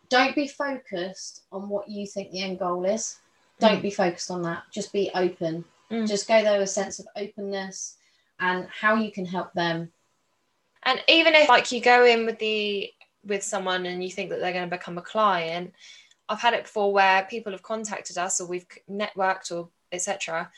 Don't 0.10 0.36
be 0.36 0.48
focused 0.48 1.44
on 1.52 1.70
what 1.70 1.90
you 1.90 2.06
think 2.08 2.32
the 2.32 2.42
end 2.42 2.60
goal 2.60 2.86
is. 2.86 3.18
Don't 3.60 3.80
Mm. 3.80 3.82
be 3.82 3.92
focused 3.92 4.30
on 4.32 4.42
that. 4.44 4.64
Just 4.72 4.94
be 4.94 5.10
open. 5.16 5.66
Mm. 5.92 6.08
Just 6.08 6.28
go 6.28 6.42
there 6.44 6.60
with 6.60 6.70
a 6.70 6.72
sense 6.82 7.00
of 7.00 7.08
openness 7.16 7.96
and 8.40 8.68
how 8.70 8.96
you 8.96 9.12
can 9.12 9.26
help 9.26 9.52
them. 9.54 9.92
and 10.84 11.02
even 11.08 11.34
if 11.34 11.50
like 11.50 11.72
you 11.72 11.82
go 11.82 12.06
in 12.06 12.26
with 12.26 12.38
the 12.40 12.92
with 13.26 13.44
someone 13.44 13.86
and 13.86 14.04
you 14.04 14.12
think 14.12 14.30
that 14.30 14.40
they're 14.40 14.54
going 14.54 14.70
to 14.70 14.78
become 14.78 14.98
a 14.98 15.02
client 15.02 15.74
i've 16.30 16.40
had 16.40 16.54
it 16.54 16.64
before 16.64 16.94
where 16.94 17.24
people 17.30 17.52
have 17.52 17.64
contacted 17.64 18.18
us 18.18 18.40
or 18.40 18.46
we've 18.48 18.66
networked 18.90 19.52
or 19.52 19.68
etc 19.92 20.50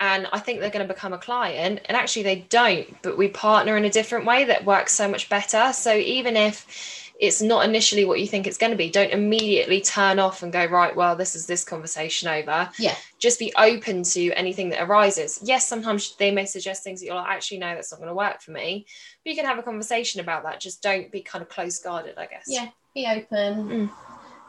and 0.00 0.26
i 0.32 0.38
think 0.38 0.60
they're 0.60 0.70
going 0.70 0.86
to 0.86 0.92
become 0.92 1.12
a 1.12 1.18
client 1.18 1.80
and 1.86 1.96
actually 1.96 2.22
they 2.22 2.36
don't 2.48 2.86
but 3.02 3.16
we 3.18 3.28
partner 3.28 3.76
in 3.76 3.84
a 3.84 3.90
different 3.90 4.24
way 4.26 4.44
that 4.44 4.64
works 4.64 4.92
so 4.92 5.08
much 5.08 5.28
better 5.28 5.72
so 5.72 5.94
even 5.94 6.36
if 6.36 6.96
it's 7.20 7.42
not 7.42 7.66
initially 7.66 8.06
what 8.06 8.18
you 8.18 8.26
think 8.26 8.46
it's 8.46 8.56
going 8.56 8.70
to 8.72 8.78
be 8.78 8.88
don't 8.90 9.10
immediately 9.10 9.78
turn 9.82 10.18
off 10.18 10.42
and 10.42 10.52
go 10.54 10.64
right 10.64 10.96
well 10.96 11.14
this 11.16 11.34
is 11.34 11.46
this 11.46 11.62
conversation 11.64 12.28
over 12.28 12.70
Yeah. 12.78 12.96
just 13.18 13.38
be 13.38 13.52
open 13.58 14.02
to 14.04 14.32
anything 14.32 14.70
that 14.70 14.82
arises 14.82 15.38
yes 15.42 15.68
sometimes 15.68 16.16
they 16.16 16.30
may 16.30 16.46
suggest 16.46 16.82
things 16.82 17.00
that 17.00 17.06
you're 17.06 17.14
like 17.16 17.28
actually 17.28 17.58
no 17.58 17.74
that's 17.74 17.92
not 17.92 17.98
going 18.00 18.08
to 18.08 18.14
work 18.14 18.40
for 18.40 18.52
me 18.52 18.86
but 19.22 19.30
you 19.30 19.36
can 19.36 19.44
have 19.44 19.58
a 19.58 19.62
conversation 19.62 20.20
about 20.22 20.44
that 20.44 20.60
just 20.60 20.82
don't 20.82 21.12
be 21.12 21.20
kind 21.20 21.42
of 21.42 21.50
close 21.50 21.78
guarded 21.78 22.14
i 22.16 22.24
guess 22.26 22.44
Yeah. 22.48 22.68
Be 22.94 23.06
open. 23.06 23.68
Mm. 23.68 23.90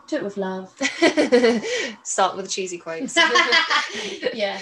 Do 0.08 0.16
it 0.16 0.24
with 0.24 0.36
love. 0.36 0.74
start 2.04 2.36
with 2.36 2.46
the 2.46 2.52
cheesy 2.52 2.78
quotes 2.80 3.16
yeah. 4.34 4.60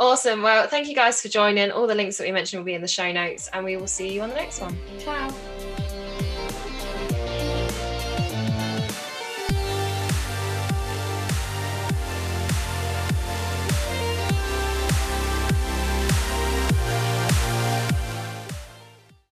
Awesome. 0.00 0.42
Well 0.42 0.66
thank 0.66 0.88
you 0.88 0.94
guys 0.94 1.22
for 1.22 1.28
joining. 1.28 1.70
All 1.70 1.86
the 1.86 1.94
links 1.94 2.16
that 2.16 2.24
we 2.24 2.32
mentioned 2.32 2.58
will 2.58 2.66
be 2.66 2.74
in 2.74 2.82
the 2.82 2.88
show 2.88 3.12
notes 3.12 3.48
and 3.52 3.64
we 3.64 3.76
will 3.76 3.86
see 3.86 4.12
you 4.12 4.22
on 4.22 4.30
the 4.30 4.34
next 4.34 4.60
one. 4.60 4.76
Ciao. 4.98 5.30